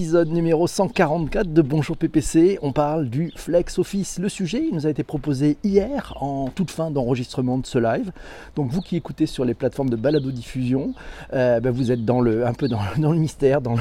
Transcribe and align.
épisode 0.00 0.30
numéro 0.30 0.66
144 0.66 1.52
de 1.52 1.60
Bonjour 1.60 1.94
PPC. 1.94 2.58
On 2.62 2.72
parle 2.72 3.10
du 3.10 3.34
Flex 3.36 3.78
Office. 3.78 4.18
Le 4.18 4.30
sujet 4.30 4.62
nous 4.72 4.86
a 4.86 4.90
été 4.90 5.04
proposé 5.04 5.58
hier 5.62 6.14
en 6.22 6.48
toute 6.48 6.70
fin 6.70 6.90
d'enregistrement 6.90 7.58
de 7.58 7.66
ce 7.66 7.78
live. 7.78 8.10
Donc 8.56 8.70
vous 8.70 8.80
qui 8.80 8.96
écoutez 8.96 9.26
sur 9.26 9.44
les 9.44 9.52
plateformes 9.52 9.90
de 9.90 9.96
balado-diffusion, 9.96 10.94
euh, 11.34 11.60
ben, 11.60 11.70
vous 11.70 11.92
êtes 11.92 12.06
dans 12.06 12.22
le, 12.22 12.46
un 12.46 12.54
peu 12.54 12.66
dans, 12.66 12.80
le 12.96 13.18
mystère, 13.18 13.60
dans 13.60 13.74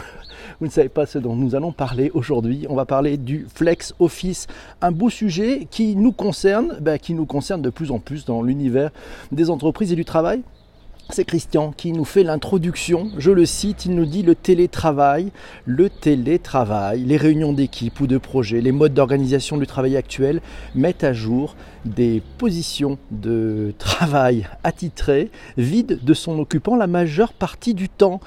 vous 0.60 0.66
ne 0.66 0.72
savez 0.72 0.90
pas 0.90 1.06
ce 1.06 1.20
dont 1.20 1.38
nous 1.38 1.56
allons 1.56 1.72
parler 1.72 2.12
aujourd'hui. 2.14 2.66
On 2.70 2.76
va 2.76 2.84
parler 2.84 3.16
du 3.16 3.48
Flex 3.48 3.96
Office, 4.00 4.48
un 4.82 4.92
beau 4.92 5.10
sujet 5.10 5.70
qui 5.72 5.96
nous 5.96 6.12
concerne, 6.12 6.80
ben, 6.82 7.00
qui 7.00 7.14
nous 7.14 7.26
concerne 7.26 7.62
de 7.62 7.70
plus 7.70 7.92
en 7.92 8.00
plus 8.00 8.26
dans 8.26 8.42
l'univers 8.42 8.92
des 9.32 9.50
entreprises 9.50 9.94
et 9.94 9.96
du 9.96 10.04
travail. 10.04 10.44
C'est 11.12 11.26
Christian 11.26 11.72
qui 11.76 11.92
nous 11.92 12.06
fait 12.06 12.22
l'introduction. 12.22 13.10
Je 13.18 13.32
le 13.32 13.48
cite, 13.48 13.86
il 13.86 13.96
nous 13.96 14.06
dit 14.06 14.22
le 14.22 14.36
télétravail, 14.36 15.32
le 15.66 15.90
télétravail, 15.90 17.04
les 17.04 17.18
réunions 17.18 17.52
d'équipe 17.52 18.00
ou 18.00 18.06
de 18.06 18.20
projet, 18.20 18.62
les 18.62 18.72
modes 18.72 18.94
d'organisation 18.94 19.58
du 19.58 19.66
travail 19.66 19.98
actuel 19.98 20.40
mettent 20.76 21.04
à 21.04 21.12
jour 21.12 21.56
des 21.86 22.22
positions 22.38 22.98
de 23.12 23.74
travail 23.78 24.48
attitrées, 24.64 25.32
vides 25.58 26.00
de 26.04 26.14
son 26.14 26.40
occupant 26.40 26.76
la 26.76 26.88
majeure 26.88 27.34
partie 27.34 27.74
du 27.74 27.90
temps 27.90 28.20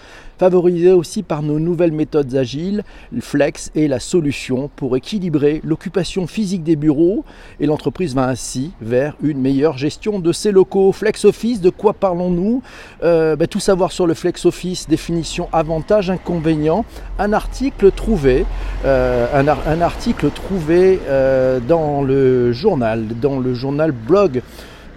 favorisé 0.43 0.91
aussi 0.91 1.23
par 1.23 1.41
nos 1.41 1.61
nouvelles 1.61 1.93
méthodes 1.93 2.35
agiles, 2.35 2.83
le 3.13 3.21
flex 3.21 3.71
est 3.77 3.87
la 3.87 4.01
solution 4.01 4.69
pour 4.75 4.97
équilibrer 4.97 5.61
l'occupation 5.63 6.27
physique 6.27 6.65
des 6.65 6.75
bureaux 6.75 7.25
et 7.61 7.67
l'entreprise 7.67 8.17
va 8.17 8.27
ainsi 8.27 8.73
vers 8.81 9.15
une 9.23 9.41
meilleure 9.41 9.79
gestion 9.79 10.19
de 10.19 10.33
ses 10.33 10.51
locaux. 10.51 10.91
Flex 10.91 11.27
Office, 11.27 11.61
de 11.61 11.71
quoi 11.71 11.93
parlons-nous? 11.93 12.61
Euh, 13.05 13.37
ben, 13.37 13.47
Tout 13.47 13.61
savoir 13.61 13.93
sur 13.93 14.05
le 14.05 14.15
Flex 14.15 14.45
Office, 14.45 14.89
définition, 14.89 15.49
avantages, 15.53 16.11
inconvénients. 16.11 16.85
Un 17.21 17.33
article 17.33 17.93
trouvé, 17.93 18.45
euh, 18.85 19.29
un, 19.33 19.81
article 19.81 20.33
trouvé 20.33 20.99
euh, 21.07 21.61
dans 21.61 22.03
le 22.03 22.51
journal, 22.51 23.07
dans 23.21 23.39
le 23.43 23.55
journal 23.55 23.93
blog 23.93 24.43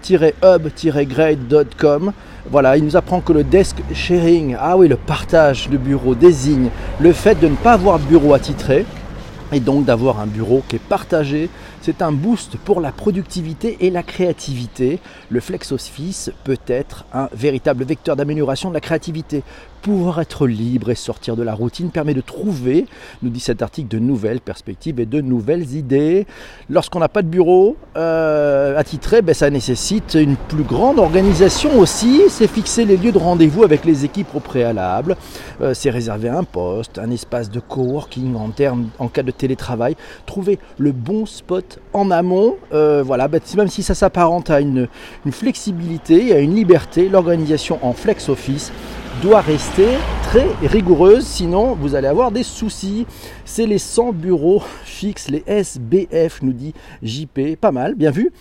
hub-grade.com. 0.08 2.12
Voilà, 2.48 2.76
il 2.76 2.84
nous 2.84 2.96
apprend 2.96 3.20
que 3.20 3.32
le 3.32 3.42
desk 3.42 3.78
sharing, 3.92 4.56
ah 4.58 4.76
oui, 4.76 4.86
le 4.86 4.96
partage 4.96 5.68
de 5.68 5.76
bureau 5.76 6.14
désigne 6.14 6.70
le 7.00 7.12
fait 7.12 7.40
de 7.40 7.48
ne 7.48 7.56
pas 7.56 7.72
avoir 7.72 7.98
de 7.98 8.04
bureau 8.04 8.34
attitré 8.34 8.86
et 9.52 9.60
donc 9.60 9.84
d'avoir 9.84 10.20
un 10.20 10.26
bureau 10.26 10.62
qui 10.68 10.76
est 10.76 10.80
partagé. 10.80 11.48
C'est 11.82 12.02
un 12.02 12.12
boost 12.12 12.56
pour 12.56 12.80
la 12.80 12.92
productivité 12.92 13.76
et 13.80 13.90
la 13.90 14.02
créativité. 14.02 14.98
Le 15.30 15.40
Flex 15.40 15.72
Office 15.72 16.32
peut 16.44 16.58
être 16.66 17.04
un 17.12 17.28
véritable 17.32 17.84
vecteur 17.84 18.16
d'amélioration 18.16 18.70
de 18.70 18.74
la 18.74 18.80
créativité 18.80 19.42
pouvoir 19.76 20.20
être 20.20 20.46
libre 20.46 20.90
et 20.90 20.94
sortir 20.94 21.36
de 21.36 21.42
la 21.42 21.54
routine 21.54 21.90
permet 21.90 22.14
de 22.14 22.20
trouver, 22.20 22.86
nous 23.22 23.30
dit 23.30 23.40
cet 23.40 23.62
article, 23.62 23.88
de 23.88 23.98
nouvelles 23.98 24.40
perspectives 24.40 25.00
et 25.00 25.06
de 25.06 25.20
nouvelles 25.20 25.74
idées. 25.74 26.26
Lorsqu'on 26.68 26.98
n'a 26.98 27.08
pas 27.08 27.22
de 27.22 27.28
bureau 27.28 27.76
euh, 27.96 28.76
attitré, 28.78 29.22
ben, 29.22 29.34
ça 29.34 29.50
nécessite 29.50 30.14
une 30.14 30.36
plus 30.36 30.62
grande 30.62 30.98
organisation 30.98 31.78
aussi. 31.78 32.22
C'est 32.28 32.46
fixer 32.46 32.84
les 32.84 32.96
lieux 32.96 33.12
de 33.12 33.18
rendez-vous 33.18 33.64
avec 33.64 33.84
les 33.84 34.04
équipes 34.04 34.34
au 34.34 34.40
préalable. 34.40 35.16
Euh, 35.60 35.74
c'est 35.74 35.90
réserver 35.90 36.28
un 36.28 36.44
poste, 36.44 36.98
un 36.98 37.10
espace 37.10 37.50
de 37.50 37.60
coworking 37.60 38.34
en, 38.36 38.48
termes, 38.50 38.88
en 38.98 39.08
cas 39.08 39.22
de 39.22 39.30
télétravail. 39.30 39.96
Trouver 40.26 40.58
le 40.78 40.92
bon 40.92 41.26
spot 41.26 41.78
en 41.92 42.10
amont. 42.10 42.56
Euh, 42.72 43.02
voilà, 43.04 43.28
ben, 43.28 43.40
même 43.56 43.68
si 43.68 43.82
ça 43.82 43.94
s'apparente 43.94 44.50
à 44.50 44.60
une, 44.60 44.88
une 45.24 45.32
flexibilité, 45.32 46.34
à 46.34 46.38
une 46.38 46.54
liberté, 46.54 47.08
l'organisation 47.08 47.78
en 47.82 47.92
flex 47.92 48.28
office 48.28 48.72
doit 49.22 49.40
rester 49.40 49.88
très 50.22 50.46
rigoureuse, 50.66 51.24
sinon 51.24 51.74
vous 51.74 51.94
allez 51.94 52.08
avoir 52.08 52.30
des 52.30 52.42
soucis. 52.42 53.06
C'est 53.44 53.66
les 53.66 53.78
100 53.78 54.12
bureaux 54.12 54.62
fixes, 54.84 55.28
les 55.28 55.42
SBF, 55.46 56.42
nous 56.42 56.52
dit 56.52 56.74
JP, 57.02 57.56
pas 57.60 57.72
mal, 57.72 57.94
bien 57.94 58.10
vu. 58.10 58.32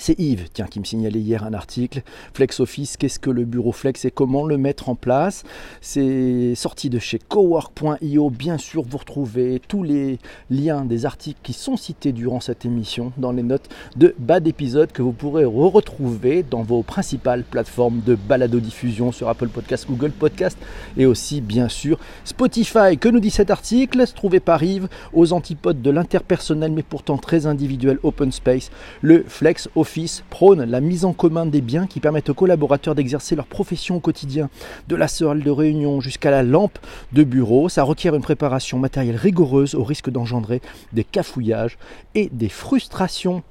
C'est 0.00 0.18
Yves, 0.18 0.48
qui 0.70 0.80
me 0.80 0.84
signalait 0.84 1.20
hier 1.20 1.44
un 1.44 1.52
article. 1.52 2.00
Flex 2.32 2.60
Office, 2.60 2.96
qu'est-ce 2.96 3.18
que 3.18 3.28
le 3.28 3.44
bureau 3.44 3.70
Flex 3.70 4.06
et 4.06 4.10
comment 4.10 4.46
le 4.46 4.56
mettre 4.56 4.88
en 4.88 4.94
place 4.94 5.44
C'est 5.82 6.54
sorti 6.54 6.88
de 6.88 6.98
chez 6.98 7.18
cowork.io. 7.18 8.30
Bien 8.30 8.56
sûr, 8.56 8.82
vous 8.82 8.96
retrouvez 8.96 9.60
tous 9.68 9.82
les 9.82 10.18
liens 10.48 10.86
des 10.86 11.04
articles 11.04 11.40
qui 11.42 11.52
sont 11.52 11.76
cités 11.76 12.12
durant 12.12 12.40
cette 12.40 12.64
émission 12.64 13.12
dans 13.18 13.30
les 13.30 13.42
notes 13.42 13.68
de 13.96 14.14
bas 14.18 14.40
d'épisode 14.40 14.90
que 14.90 15.02
vous 15.02 15.12
pourrez 15.12 15.44
retrouver 15.44 16.44
dans 16.50 16.62
vos 16.62 16.82
principales 16.82 17.44
plateformes 17.44 18.00
de 18.00 18.14
balado-diffusion 18.14 19.12
sur 19.12 19.28
Apple 19.28 19.48
Podcast, 19.48 19.84
Google 19.86 20.12
Podcast 20.12 20.56
et 20.96 21.04
aussi, 21.04 21.42
bien 21.42 21.68
sûr, 21.68 21.98
Spotify. 22.24 22.96
Que 22.98 23.10
nous 23.10 23.20
dit 23.20 23.28
cet 23.28 23.50
article? 23.50 24.02
Trouvé 24.14 24.40
par 24.40 24.62
Yves 24.62 24.88
aux 25.12 25.34
antipodes 25.34 25.82
de 25.82 25.90
l'interpersonnel 25.90 26.72
mais 26.72 26.82
pourtant 26.82 27.18
très 27.18 27.44
individuel 27.44 27.98
open 28.02 28.32
space, 28.32 28.70
le 29.02 29.24
Flex 29.28 29.68
Office 29.76 29.89
prône 30.28 30.64
la 30.64 30.80
mise 30.80 31.04
en 31.04 31.12
commun 31.12 31.46
des 31.46 31.60
biens 31.60 31.86
qui 31.86 32.00
permettent 32.00 32.30
aux 32.30 32.34
collaborateurs 32.34 32.94
d'exercer 32.94 33.36
leur 33.36 33.46
profession 33.46 33.96
au 33.96 34.00
quotidien, 34.00 34.48
de 34.88 34.96
la 34.96 35.08
salle 35.08 35.42
de 35.42 35.50
réunion 35.50 36.00
jusqu'à 36.00 36.30
la 36.30 36.42
lampe 36.42 36.78
de 37.12 37.24
bureau. 37.24 37.68
Ça 37.68 37.82
requiert 37.82 38.14
une 38.14 38.22
préparation 38.22 38.78
matérielle 38.78 39.16
rigoureuse 39.16 39.74
au 39.74 39.84
risque 39.84 40.10
d'engendrer 40.10 40.60
des 40.92 41.04
cafouillages 41.04 41.78
et 42.14 42.28
des 42.32 42.48
frustrations 42.48 43.42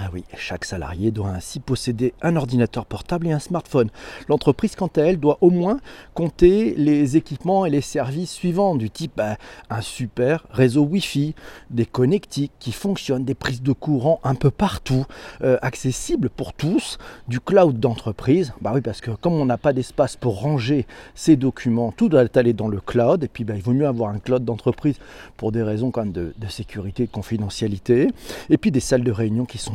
ah 0.00 0.10
oui, 0.12 0.22
chaque 0.36 0.64
salarié 0.64 1.10
doit 1.10 1.30
ainsi 1.30 1.58
posséder 1.58 2.14
un 2.22 2.36
ordinateur 2.36 2.86
portable 2.86 3.26
et 3.26 3.32
un 3.32 3.40
smartphone. 3.40 3.90
L'entreprise, 4.28 4.76
quant 4.76 4.90
à 4.94 5.00
elle, 5.00 5.18
doit 5.18 5.38
au 5.40 5.50
moins 5.50 5.80
compter 6.14 6.74
les 6.76 7.16
équipements 7.16 7.66
et 7.66 7.70
les 7.70 7.80
services 7.80 8.30
suivants, 8.30 8.76
du 8.76 8.90
type 8.90 9.12
bah, 9.16 9.36
un 9.70 9.80
super 9.80 10.46
réseau 10.52 10.82
Wi-Fi, 10.82 11.34
des 11.70 11.84
connectiques 11.84 12.52
qui 12.60 12.70
fonctionnent, 12.70 13.24
des 13.24 13.34
prises 13.34 13.60
de 13.60 13.72
courant 13.72 14.20
un 14.22 14.36
peu 14.36 14.52
partout, 14.52 15.04
euh, 15.42 15.58
accessibles 15.62 16.30
pour 16.30 16.52
tous, 16.52 16.98
du 17.26 17.40
cloud 17.40 17.80
d'entreprise. 17.80 18.52
Bah 18.60 18.70
oui, 18.72 18.80
parce 18.80 19.00
que 19.00 19.10
comme 19.10 19.32
on 19.32 19.46
n'a 19.46 19.58
pas 19.58 19.72
d'espace 19.72 20.14
pour 20.14 20.40
ranger 20.40 20.86
ces 21.16 21.34
documents, 21.34 21.90
tout 21.90 22.08
doit 22.08 22.24
aller 22.34 22.52
dans 22.52 22.68
le 22.68 22.80
cloud. 22.80 23.24
Et 23.24 23.28
puis, 23.28 23.42
bah, 23.42 23.54
il 23.56 23.62
vaut 23.62 23.72
mieux 23.72 23.88
avoir 23.88 24.10
un 24.10 24.20
cloud 24.20 24.44
d'entreprise 24.44 24.96
pour 25.36 25.50
des 25.50 25.64
raisons 25.64 25.90
quand 25.90 26.06
de, 26.06 26.34
de 26.38 26.46
sécurité, 26.46 27.06
de 27.06 27.10
confidentialité. 27.10 28.08
Et 28.48 28.58
puis 28.58 28.70
des 28.70 28.80
salles 28.80 29.02
de 29.02 29.10
réunion 29.10 29.44
qui 29.44 29.58
sont 29.58 29.74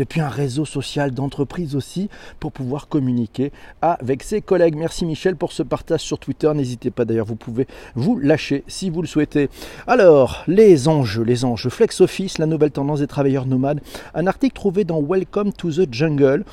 Et 0.00 0.04
puis 0.04 0.20
un 0.20 0.28
réseau 0.28 0.64
social 0.64 1.10
d'entreprise 1.12 1.74
aussi 1.74 2.08
pour 2.38 2.52
pouvoir 2.52 2.88
communiquer 2.88 3.52
avec 3.82 4.22
ses 4.22 4.40
collègues. 4.40 4.76
Merci 4.76 5.04
Michel 5.04 5.36
pour 5.36 5.52
ce 5.52 5.62
partage 5.62 6.00
sur 6.00 6.18
Twitter. 6.18 6.50
N'hésitez 6.54 6.90
pas 6.90 7.04
d'ailleurs, 7.04 7.26
vous 7.26 7.36
pouvez 7.36 7.66
vous 7.94 8.18
lâcher 8.18 8.62
si 8.68 8.90
vous 8.90 9.02
le 9.02 9.08
souhaitez. 9.08 9.48
Alors, 9.86 10.44
les 10.46 10.88
enjeux, 10.88 11.24
les 11.24 11.44
enjeux. 11.44 11.70
Flex 11.70 12.00
Office, 12.00 12.38
la 12.38 12.46
nouvelle 12.46 12.70
tendance 12.70 13.00
des 13.00 13.06
travailleurs 13.06 13.46
nomades. 13.46 13.80
Un 14.14 14.26
article 14.26 14.54
trouvé 14.54 14.84
dans 14.84 15.02
Welcome 15.02 15.52
to 15.52 15.70
the 15.70 15.92
Jungle 15.92 16.44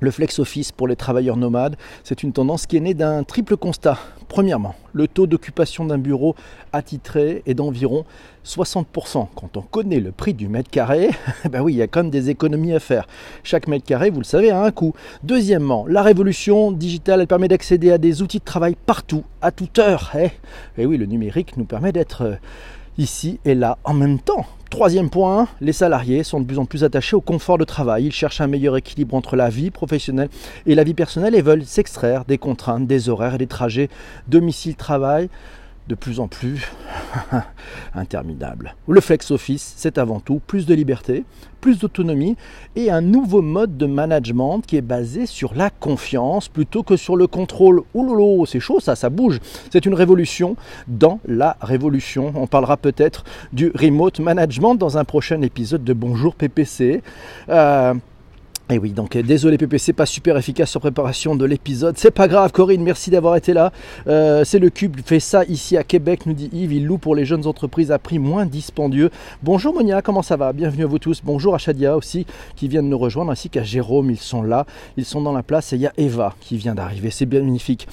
le 0.00 0.10
flex 0.10 0.38
office 0.38 0.72
pour 0.72 0.88
les 0.88 0.96
travailleurs 0.96 1.36
nomades, 1.36 1.76
c'est 2.04 2.22
une 2.22 2.32
tendance 2.32 2.66
qui 2.66 2.76
est 2.76 2.80
née 2.80 2.94
d'un 2.94 3.24
triple 3.24 3.56
constat. 3.56 3.98
Premièrement, 4.28 4.74
le 4.92 5.08
taux 5.08 5.26
d'occupation 5.26 5.84
d'un 5.84 5.98
bureau 5.98 6.34
attitré 6.72 7.42
est 7.46 7.54
d'environ 7.54 8.04
60%. 8.44 9.28
Quand 9.34 9.56
on 9.56 9.62
connaît 9.62 10.00
le 10.00 10.12
prix 10.12 10.34
du 10.34 10.48
mètre 10.48 10.70
carré, 10.70 11.10
ben 11.50 11.62
oui, 11.62 11.74
il 11.74 11.76
y 11.76 11.82
a 11.82 11.86
quand 11.86 12.02
même 12.02 12.10
des 12.10 12.30
économies 12.30 12.74
à 12.74 12.80
faire. 12.80 13.06
Chaque 13.42 13.66
mètre 13.66 13.84
carré, 13.86 14.10
vous 14.10 14.20
le 14.20 14.24
savez, 14.24 14.50
a 14.50 14.62
un 14.62 14.70
coût. 14.70 14.94
Deuxièmement, 15.22 15.86
la 15.88 16.02
révolution 16.02 16.72
digitale, 16.72 17.22
elle 17.22 17.26
permet 17.26 17.48
d'accéder 17.48 17.90
à 17.90 17.98
des 17.98 18.22
outils 18.22 18.38
de 18.38 18.44
travail 18.44 18.76
partout, 18.86 19.24
à 19.42 19.50
toute 19.50 19.78
heure. 19.78 20.12
Et, 20.14 20.26
eh, 20.26 20.30
eh 20.78 20.86
oui, 20.86 20.96
le 20.98 21.06
numérique 21.06 21.56
nous 21.56 21.64
permet 21.64 21.92
d'être 21.92 22.22
euh, 22.22 22.34
ici 22.98 23.40
et 23.44 23.54
là 23.54 23.78
en 23.84 23.94
même 23.94 24.18
temps. 24.18 24.44
Troisième 24.70 25.08
point, 25.08 25.48
les 25.62 25.72
salariés 25.72 26.22
sont 26.22 26.40
de 26.40 26.44
plus 26.44 26.58
en 26.58 26.66
plus 26.66 26.84
attachés 26.84 27.16
au 27.16 27.22
confort 27.22 27.56
de 27.56 27.64
travail. 27.64 28.04
Ils 28.04 28.12
cherchent 28.12 28.42
un 28.42 28.46
meilleur 28.46 28.76
équilibre 28.76 29.14
entre 29.14 29.34
la 29.34 29.48
vie 29.48 29.70
professionnelle 29.70 30.28
et 30.66 30.74
la 30.74 30.84
vie 30.84 30.92
personnelle 30.92 31.34
et 31.34 31.40
veulent 31.40 31.64
s'extraire 31.64 32.26
des 32.26 32.36
contraintes, 32.36 32.86
des 32.86 33.08
horaires 33.08 33.36
et 33.36 33.38
des 33.38 33.46
trajets 33.46 33.88
domicile-travail 34.26 35.30
de 35.88 35.94
plus 35.94 36.20
en 36.20 36.28
plus 36.28 36.70
interminable. 37.94 38.74
Le 38.86 39.00
flex 39.00 39.30
office, 39.30 39.74
c'est 39.76 39.98
avant 39.98 40.20
tout 40.20 40.40
plus 40.46 40.66
de 40.66 40.74
liberté, 40.74 41.24
plus 41.60 41.78
d'autonomie 41.78 42.36
et 42.76 42.90
un 42.90 43.00
nouveau 43.00 43.42
mode 43.42 43.76
de 43.76 43.86
management 43.86 44.60
qui 44.60 44.76
est 44.76 44.82
basé 44.82 45.26
sur 45.26 45.54
la 45.54 45.70
confiance 45.70 46.48
plutôt 46.48 46.82
que 46.82 46.96
sur 46.96 47.16
le 47.16 47.26
contrôle. 47.26 47.82
Ouh 47.94 48.46
c'est 48.46 48.60
chaud 48.60 48.80
ça, 48.80 48.94
ça 48.94 49.10
bouge. 49.10 49.40
C'est 49.70 49.86
une 49.86 49.94
révolution 49.94 50.56
dans 50.86 51.20
la 51.26 51.56
révolution. 51.60 52.32
On 52.34 52.46
parlera 52.46 52.76
peut-être 52.76 53.24
du 53.52 53.72
remote 53.74 54.20
management 54.20 54.74
dans 54.74 54.98
un 54.98 55.04
prochain 55.04 55.40
épisode 55.42 55.84
de 55.84 55.92
Bonjour 55.92 56.34
PPC. 56.34 57.02
Euh, 57.48 57.94
et 58.70 58.74
eh 58.74 58.78
oui, 58.78 58.92
donc 58.92 59.16
euh, 59.16 59.22
désolé 59.22 59.56
PPC, 59.56 59.94
pas 59.94 60.04
super 60.04 60.36
efficace 60.36 60.70
sur 60.70 60.80
préparation 60.80 61.34
de 61.34 61.46
l'épisode. 61.46 61.96
C'est 61.96 62.10
pas 62.10 62.28
grave, 62.28 62.52
Corinne, 62.52 62.82
merci 62.82 63.08
d'avoir 63.08 63.34
été 63.36 63.54
là. 63.54 63.72
Euh, 64.08 64.44
c'est 64.44 64.58
le 64.58 64.68
Cube, 64.68 64.98
fait 65.06 65.20
ça 65.20 65.42
ici 65.46 65.78
à 65.78 65.84
Québec, 65.84 66.26
nous 66.26 66.34
dit 66.34 66.50
Yves. 66.52 66.74
Il 66.74 66.84
loue 66.84 66.98
pour 66.98 67.14
les 67.14 67.24
jeunes 67.24 67.46
entreprises 67.46 67.90
à 67.90 67.98
prix 67.98 68.18
moins 68.18 68.44
dispendieux. 68.44 69.08
Bonjour 69.42 69.72
Monia, 69.72 70.02
comment 70.02 70.20
ça 70.20 70.36
va? 70.36 70.52
Bienvenue 70.52 70.84
à 70.84 70.86
vous 70.86 70.98
tous. 70.98 71.22
Bonjour 71.24 71.54
à 71.54 71.58
Shadia 71.58 71.96
aussi 71.96 72.26
qui 72.56 72.68
vient 72.68 72.82
de 72.82 72.88
nous 72.88 72.98
rejoindre, 72.98 73.30
ainsi 73.30 73.48
qu'à 73.48 73.62
Jérôme, 73.62 74.10
ils 74.10 74.18
sont 74.18 74.42
là, 74.42 74.66
ils 74.98 75.06
sont 75.06 75.22
dans 75.22 75.32
la 75.32 75.42
place. 75.42 75.72
Et 75.72 75.76
il 75.76 75.82
y 75.82 75.86
a 75.86 75.92
Eva 75.96 76.34
qui 76.38 76.58
vient 76.58 76.74
d'arriver, 76.74 77.10
c'est 77.10 77.24
bien 77.24 77.40
magnifique. 77.40 77.88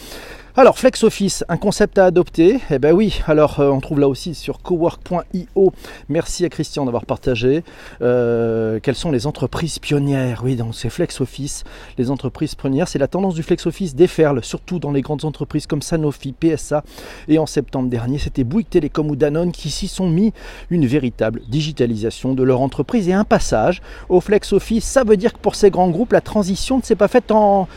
Alors, 0.57 0.79
Flex 0.79 1.03
Office, 1.03 1.43
un 1.49 1.57
concept 1.57 1.97
à 1.97 2.05
adopter 2.05 2.61
Eh 2.71 2.79
bien 2.79 2.93
oui, 2.93 3.19
alors 3.27 3.59
euh, 3.59 3.69
on 3.71 3.81
trouve 3.81 3.99
là 3.99 4.07
aussi 4.07 4.33
sur 4.33 4.59
cowork.io. 4.59 5.73
Merci 6.07 6.45
à 6.45 6.49
Christian 6.49 6.85
d'avoir 6.85 7.05
partagé. 7.05 7.65
Euh, 8.01 8.79
quelles 8.81 8.95
sont 8.95 9.11
les 9.11 9.27
entreprises 9.27 9.79
pionnières? 9.79 10.43
Oui, 10.45 10.55
donc 10.55 10.73
c'est 10.73 10.89
Flex 10.89 11.19
Office. 11.19 11.65
Les 11.97 12.09
entreprises 12.09 12.55
pionnières, 12.55 12.87
c'est 12.87 12.99
la 12.99 13.09
tendance 13.09 13.35
du 13.35 13.43
Flex 13.43 13.65
Office 13.65 13.95
déferle, 13.95 14.45
surtout 14.45 14.79
dans 14.79 14.93
les 14.93 15.01
grandes 15.01 15.25
entreprises 15.25 15.67
comme 15.67 15.81
Sanofi, 15.81 16.31
PSA. 16.31 16.85
Et 17.27 17.37
en 17.37 17.47
septembre 17.47 17.89
dernier, 17.89 18.17
c'était 18.17 18.45
Bouygues 18.45 18.69
Télécom 18.69 19.09
ou 19.09 19.17
Danone 19.17 19.51
qui 19.51 19.69
s'y 19.69 19.89
sont 19.89 20.09
mis 20.09 20.31
une 20.69 20.85
véritable 20.85 21.41
digitalisation 21.49 22.33
de 22.33 22.43
leur 22.43 22.61
entreprise 22.61 23.09
et 23.09 23.13
un 23.13 23.25
passage 23.25 23.81
au 24.07 24.21
Flex 24.21 24.53
Office. 24.53 24.85
Ça 24.85 25.03
veut 25.03 25.17
dire 25.17 25.33
que 25.33 25.39
pour 25.39 25.55
ces 25.55 25.69
grands 25.69 25.89
groupes, 25.89 26.13
la 26.13 26.21
transition 26.21 26.77
ne 26.77 26.81
s'est 26.81 26.95
pas 26.95 27.09
faite 27.09 27.29
en, 27.31 27.67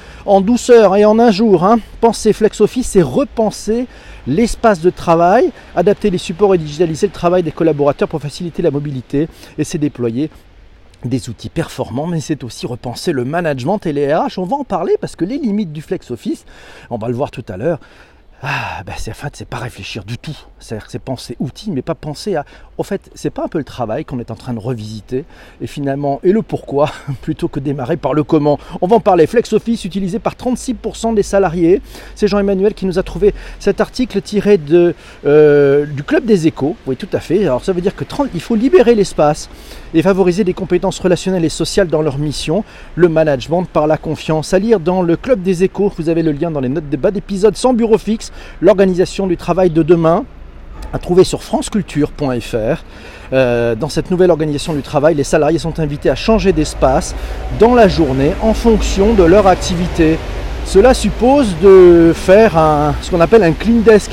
douceur 0.42 0.94
et 0.94 1.04
en 1.04 1.19
un 1.19 1.32
jour. 1.32 1.64
Hein. 1.64 1.80
Pensez 2.00 2.32
Flex 2.32 2.60
Office 2.60 2.67
c'est 2.82 3.02
repenser 3.02 3.86
l'espace 4.26 4.80
de 4.80 4.90
travail, 4.90 5.50
adapter 5.74 6.10
les 6.10 6.18
supports 6.18 6.54
et 6.54 6.58
digitaliser 6.58 7.06
le 7.06 7.12
travail 7.12 7.42
des 7.42 7.52
collaborateurs 7.52 8.08
pour 8.08 8.20
faciliter 8.20 8.62
la 8.62 8.70
mobilité 8.70 9.28
et 9.56 9.64
c'est 9.64 9.78
déployer 9.78 10.30
des 11.04 11.28
outils 11.28 11.48
performants, 11.48 12.06
mais 12.06 12.20
c'est 12.20 12.42
aussi 12.44 12.66
repenser 12.66 13.12
le 13.12 13.24
management 13.24 13.86
et 13.86 13.92
les 13.92 14.12
RH. 14.12 14.38
On 14.38 14.44
va 14.44 14.56
en 14.56 14.64
parler 14.64 14.96
parce 15.00 15.16
que 15.16 15.24
les 15.24 15.38
limites 15.38 15.72
du 15.72 15.82
flex 15.82 16.10
office, 16.10 16.44
on 16.90 16.98
va 16.98 17.08
le 17.08 17.14
voir 17.14 17.30
tout 17.30 17.44
à 17.48 17.56
l'heure, 17.56 17.78
ah, 18.40 18.85
ben 18.87 18.94
c'est 18.96 19.11
en 19.11 19.29
c'est 19.32 19.49
pas 19.49 19.56
réfléchir 19.56 20.05
du 20.05 20.17
tout. 20.17 20.37
C'est-à-dire 20.61 20.87
c'est 20.88 21.00
penser 21.00 21.37
outil, 21.40 21.73
mais 21.73 21.82
pas 21.82 21.96
penser 21.96 22.37
à. 22.37 22.44
Au 22.76 22.85
fait, 22.85 23.11
c'est 23.14 23.31
pas 23.31 23.44
un 23.44 23.49
peu 23.49 23.58
le 23.58 23.64
travail 23.64 24.05
qu'on 24.05 24.20
est 24.20 24.31
en 24.31 24.37
train 24.37 24.55
de 24.55 24.61
revisiter 24.61 25.25
et 25.61 25.67
finalement, 25.67 26.20
et 26.23 26.31
le 26.31 26.43
pourquoi, 26.43 26.93
plutôt 27.23 27.49
que 27.49 27.58
démarrer 27.58 27.96
par 27.96 28.14
le 28.14 28.23
comment. 28.23 28.61
On 28.81 28.87
va 28.87 28.96
en 28.96 29.00
parler. 29.00 29.26
Flex 29.26 29.52
Office 29.52 29.85
utilisé 29.85 30.20
par 30.20 30.35
36% 30.37 31.14
des 31.14 31.25
salariés. 31.25 31.82
C'est 32.14 32.29
Jean-Emmanuel 32.29 32.75
qui 32.75 32.87
nous 32.87 33.00
a 33.00 33.02
trouvé 33.02 33.35
cet 33.58 33.81
article 33.81 34.23
tiré 34.23 34.61
euh, 35.25 35.87
du 35.87 36.05
Club 36.05 36.25
des 36.25 36.46
Échos. 36.46 36.76
Oui, 36.87 36.94
tout 36.94 37.08
à 37.12 37.19
fait. 37.19 37.43
Alors 37.43 37.64
ça 37.64 37.73
veut 37.73 37.81
dire 37.81 37.96
que 37.96 38.05
30, 38.05 38.29
il 38.35 38.40
faut 38.40 38.55
libérer 38.55 38.94
l'espace 38.94 39.50
et 39.94 40.02
favoriser 40.02 40.44
des 40.44 40.55
compétences 40.55 41.00
relationnelles 41.00 41.44
et 41.44 41.49
sociales 41.49 41.88
dans 41.88 42.02
leur 42.02 42.19
mission. 42.19 42.62
Le 42.94 43.08
management 43.08 43.64
par 43.64 43.88
la 43.88 43.96
confiance. 43.96 44.55
À 44.55 44.61
lire 44.61 44.79
dans 44.79 45.02
le 45.02 45.17
Club 45.17 45.43
des 45.43 45.64
Échos. 45.64 45.93
Vous 45.99 46.08
avez 46.08 46.23
le 46.23 46.31
lien 46.31 46.52
dans 46.52 46.61
les 46.61 46.69
notes 46.69 46.88
de 46.88 46.96
bas 46.96 47.11
d'épisode 47.11 47.56
sans 47.56 47.75
bureau 47.75 47.99
fixe 47.99 48.27
l'organisation 48.60 49.26
du 49.26 49.36
travail 49.36 49.70
de 49.70 49.82
demain 49.82 50.25
à 50.92 50.98
trouver 50.98 51.25
sur 51.25 51.42
franceculture.fr. 51.42 52.82
Euh, 53.32 53.75
dans 53.75 53.88
cette 53.88 54.10
nouvelle 54.10 54.30
organisation 54.30 54.72
du 54.72 54.82
travail, 54.82 55.14
les 55.14 55.25
salariés 55.25 55.58
sont 55.58 55.80
invités 55.80 56.08
à 56.08 56.14
changer 56.14 56.52
d'espace 56.52 57.14
dans 57.58 57.75
la 57.75 57.88
journée 57.88 58.32
en 58.42 58.54
fonction 58.54 59.12
de 59.12 59.22
leur 59.22 59.46
activité. 59.46 60.19
Cela 60.64 60.94
suppose 60.94 61.54
de 61.62 62.12
faire 62.14 62.52
ce 63.00 63.10
qu'on 63.10 63.20
appelle 63.20 63.42
un 63.42 63.52
clean 63.52 63.80
desk. 63.84 64.10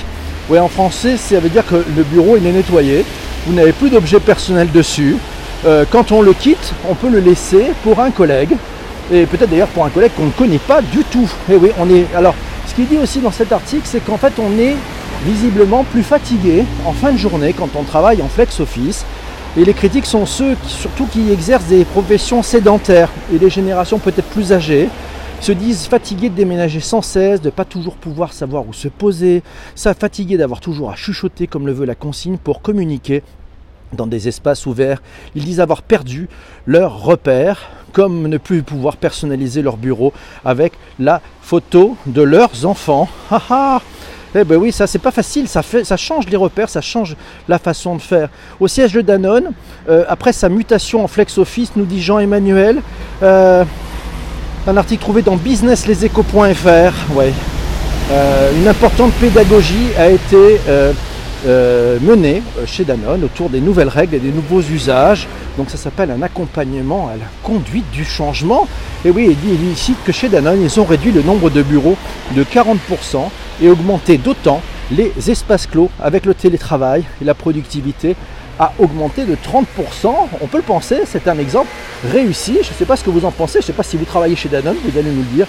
Ouais, 0.50 0.59
en 0.59 0.67
français, 0.67 1.17
ça 1.17 1.39
veut 1.39 1.50
dire 1.50 1.65
que 1.65 1.75
le 1.75 2.03
bureau 2.03 2.38
est 2.38 2.39
nettoyé, 2.39 3.03
vous 3.47 3.53
n'avez 3.53 3.71
plus 3.71 3.89
d'objets 3.89 4.19
personnels 4.19 4.71
dessus. 4.71 5.17
Euh, 5.65 5.85
quand 5.89 6.12
on 6.12 6.21
le 6.21 6.33
quitte, 6.33 6.73
on 6.88 6.94
peut 6.94 7.09
le 7.09 7.19
laisser 7.19 7.71
pour 7.83 8.00
un 8.00 8.12
collègue, 8.12 8.56
et 9.12 9.25
peut-être 9.25 9.50
d'ailleurs 9.50 9.67
pour 9.69 9.85
un 9.85 9.89
collègue 9.89 10.12
qu'on 10.15 10.25
ne 10.25 10.31
connaît 10.31 10.59
pas 10.59 10.81
du 10.81 11.03
tout. 11.06 11.29
Eh 11.51 11.56
oui, 11.56 11.71
on 11.79 11.89
est. 11.89 12.06
qu'il 12.75 12.88
dit 12.88 12.98
aussi 12.98 13.19
dans 13.19 13.31
cet 13.31 13.51
article, 13.51 13.83
c'est 13.86 14.04
qu'en 14.04 14.18
fait 14.18 14.33
on 14.39 14.60
est 14.60 14.75
visiblement 15.25 15.83
plus 15.83 16.04
fatigué 16.04 16.66
en 16.86 16.92
fin 16.92 17.12
de 17.12 17.18
journée 17.18 17.54
quand 17.54 17.69
on 17.75 17.83
travaille 17.83 18.22
en 18.22 18.27
flex 18.27 18.60
office. 18.60 19.06
Et 19.57 19.63
les 19.63 19.74
critiques 19.74 20.06
sont 20.06 20.25
ceux 20.25 20.56
surtout 20.68 21.06
qui 21.06 21.31
exercent 21.31 21.68
des 21.68 21.86
professions 21.86 22.44
sédentaires 22.44 23.10
et 23.33 23.39
les 23.39 23.50
générations 23.50 24.00
peut-être 24.00 24.27
plus 24.27 24.51
âgées 24.51 24.89
se 25.39 25.54
disent 25.54 25.86
fatigués 25.86 26.30
de 26.30 26.36
déménager 26.36 26.80
sans 26.81 27.01
cesse, 27.01 27.39
de 27.39 27.48
ne 27.48 27.51
pas 27.51 27.66
toujours 27.66 27.95
pouvoir 27.95 28.33
savoir 28.33 28.68
où 28.68 28.74
se 28.74 28.88
poser, 28.88 29.44
ça 29.75 29.94
fatigués 29.94 30.38
d'avoir 30.38 30.60
toujours 30.60 30.92
à 30.92 30.95
chuchoter 30.95 31.48
comme 31.48 31.68
le 31.68 31.74
veut 31.74 31.86
la 31.86 31.95
consigne 31.95 32.38
pour 32.38 32.62
communiquer 32.62 33.24
dans 33.94 34.07
des 34.07 34.27
espaces 34.27 34.66
ouverts. 34.66 35.01
Ils 35.36 35.45
disent 35.45 35.60
avoir 35.60 35.81
perdu 35.81 36.27
leur 36.66 37.01
repère, 37.01 37.69
comme 37.95 38.27
ne 38.27 38.38
plus 38.38 38.62
pouvoir 38.62 38.97
personnaliser 38.97 39.62
leur 39.62 39.77
bureau 39.77 40.12
avec 40.44 40.74
la 41.00 41.21
photo 41.42 41.95
de 42.06 42.21
leurs 42.21 42.65
enfants. 42.65 43.07
Eh 44.38 44.44
ben 44.44 44.57
oui, 44.57 44.74
ça 44.74 44.86
c'est 44.86 45.00
pas 45.00 45.12
facile, 45.12 45.47
ça, 45.47 45.62
fait, 45.62 45.86
ça 45.86 45.95
change 45.95 46.27
les 46.27 46.36
repères, 46.36 46.68
ça 46.68 46.81
change 46.81 47.15
la 47.47 47.57
façon 47.57 47.95
de 47.95 48.01
faire. 48.01 48.27
Au 48.59 48.68
siège 48.68 48.92
de 48.92 49.00
Danone, 49.00 49.53
euh, 49.88 50.03
après 50.09 50.33
sa 50.33 50.50
mutation 50.50 51.06
en 51.06 51.07
flex 51.07 51.38
office, 51.38 51.71
nous 51.77 51.86
dit 51.86 52.01
Jean-Emmanuel, 52.01 52.81
euh, 53.24 53.63
un 54.68 54.75
article 54.75 55.01
trouvé 55.01 55.21
dans 55.21 55.38
businesslesechos.fr, 55.38 57.15
ouais. 57.15 57.31
Euh, 58.12 58.51
une 58.59 58.68
importante 58.68 59.13
pédagogie 59.13 59.91
a 59.98 60.09
été 60.09 60.59
euh, 61.45 61.99
mené 62.01 62.41
euh, 62.57 62.65
chez 62.65 62.83
Danone 62.83 63.23
autour 63.23 63.49
des 63.49 63.61
nouvelles 63.61 63.89
règles 63.89 64.15
et 64.15 64.19
des 64.19 64.31
nouveaux 64.31 64.61
usages. 64.61 65.27
Donc 65.57 65.69
ça 65.69 65.77
s'appelle 65.77 66.11
un 66.11 66.21
accompagnement 66.21 67.07
à 67.07 67.17
la 67.17 67.25
conduite 67.43 67.89
du 67.91 68.03
changement. 68.03 68.67
Et 69.03 69.11
oui, 69.11 69.27
il 69.29 69.37
dit, 69.37 69.71
ici 69.71 69.95
que 70.05 70.11
chez 70.11 70.29
Danone, 70.29 70.61
ils 70.61 70.79
ont 70.79 70.85
réduit 70.85 71.11
le 71.11 71.21
nombre 71.21 71.49
de 71.49 71.61
bureaux 71.61 71.97
de 72.35 72.43
40% 72.43 72.77
et 73.61 73.69
augmenté 73.69 74.17
d'autant 74.17 74.61
les 74.91 75.11
espaces 75.29 75.67
clos 75.67 75.89
avec 76.01 76.25
le 76.25 76.33
télétravail 76.33 77.03
et 77.21 77.25
la 77.25 77.33
productivité 77.33 78.15
a 78.59 78.73
augmenté 78.79 79.25
de 79.25 79.35
30%. 79.35 80.13
On 80.41 80.47
peut 80.47 80.57
le 80.57 80.63
penser, 80.63 81.01
c'est 81.05 81.27
un 81.27 81.38
exemple 81.38 81.69
réussi. 82.11 82.53
Je 82.63 82.69
ne 82.69 82.75
sais 82.75 82.85
pas 82.85 82.95
ce 82.95 83.03
que 83.03 83.09
vous 83.09 83.25
en 83.25 83.31
pensez, 83.31 83.59
je 83.59 83.63
ne 83.63 83.67
sais 83.67 83.73
pas 83.73 83.83
si 83.83 83.97
vous 83.97 84.05
travaillez 84.05 84.35
chez 84.35 84.49
Danone, 84.49 84.77
vous 84.83 84.97
allez 84.97 85.11
nous 85.11 85.23
le 85.23 85.35
dire. 85.35 85.47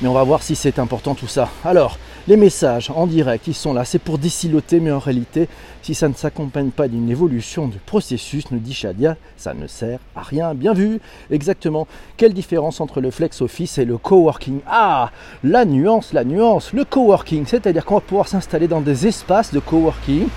Mais 0.00 0.08
on 0.08 0.14
va 0.14 0.22
voir 0.22 0.42
si 0.42 0.56
c'est 0.56 0.78
important 0.78 1.14
tout 1.14 1.28
ça. 1.28 1.48
Alors, 1.64 1.98
les 2.28 2.36
messages 2.36 2.90
en 2.94 3.06
direct, 3.06 3.46
ils 3.46 3.54
sont 3.54 3.72
là, 3.72 3.84
c'est 3.84 3.98
pour 3.98 4.18
déciloter, 4.18 4.80
mais 4.80 4.92
en 4.92 4.98
réalité, 4.98 5.48
si 5.82 5.94
ça 5.94 6.08
ne 6.08 6.14
s'accompagne 6.14 6.70
pas 6.70 6.88
d'une 6.88 7.10
évolution 7.10 7.66
du 7.66 7.78
processus, 7.78 8.50
nous 8.50 8.58
dit 8.58 8.74
Shadia, 8.74 9.16
ça 9.36 9.54
ne 9.54 9.66
sert 9.66 9.98
à 10.14 10.22
rien. 10.22 10.54
Bien 10.54 10.74
vu, 10.74 11.00
exactement. 11.30 11.86
Quelle 12.16 12.34
différence 12.34 12.80
entre 12.80 13.00
le 13.00 13.10
flex 13.10 13.40
office 13.40 13.78
et 13.78 13.84
le 13.84 13.96
coworking? 13.96 14.60
Ah, 14.66 15.10
la 15.42 15.64
nuance, 15.64 16.12
la 16.12 16.24
nuance. 16.24 16.72
Le 16.72 16.84
coworking, 16.84 17.46
c'est-à-dire 17.46 17.84
qu'on 17.84 17.94
va 17.94 18.00
pouvoir 18.00 18.28
s'installer 18.28 18.68
dans 18.68 18.80
des 18.80 19.06
espaces 19.06 19.52
de 19.52 19.58
coworking. 19.58 20.28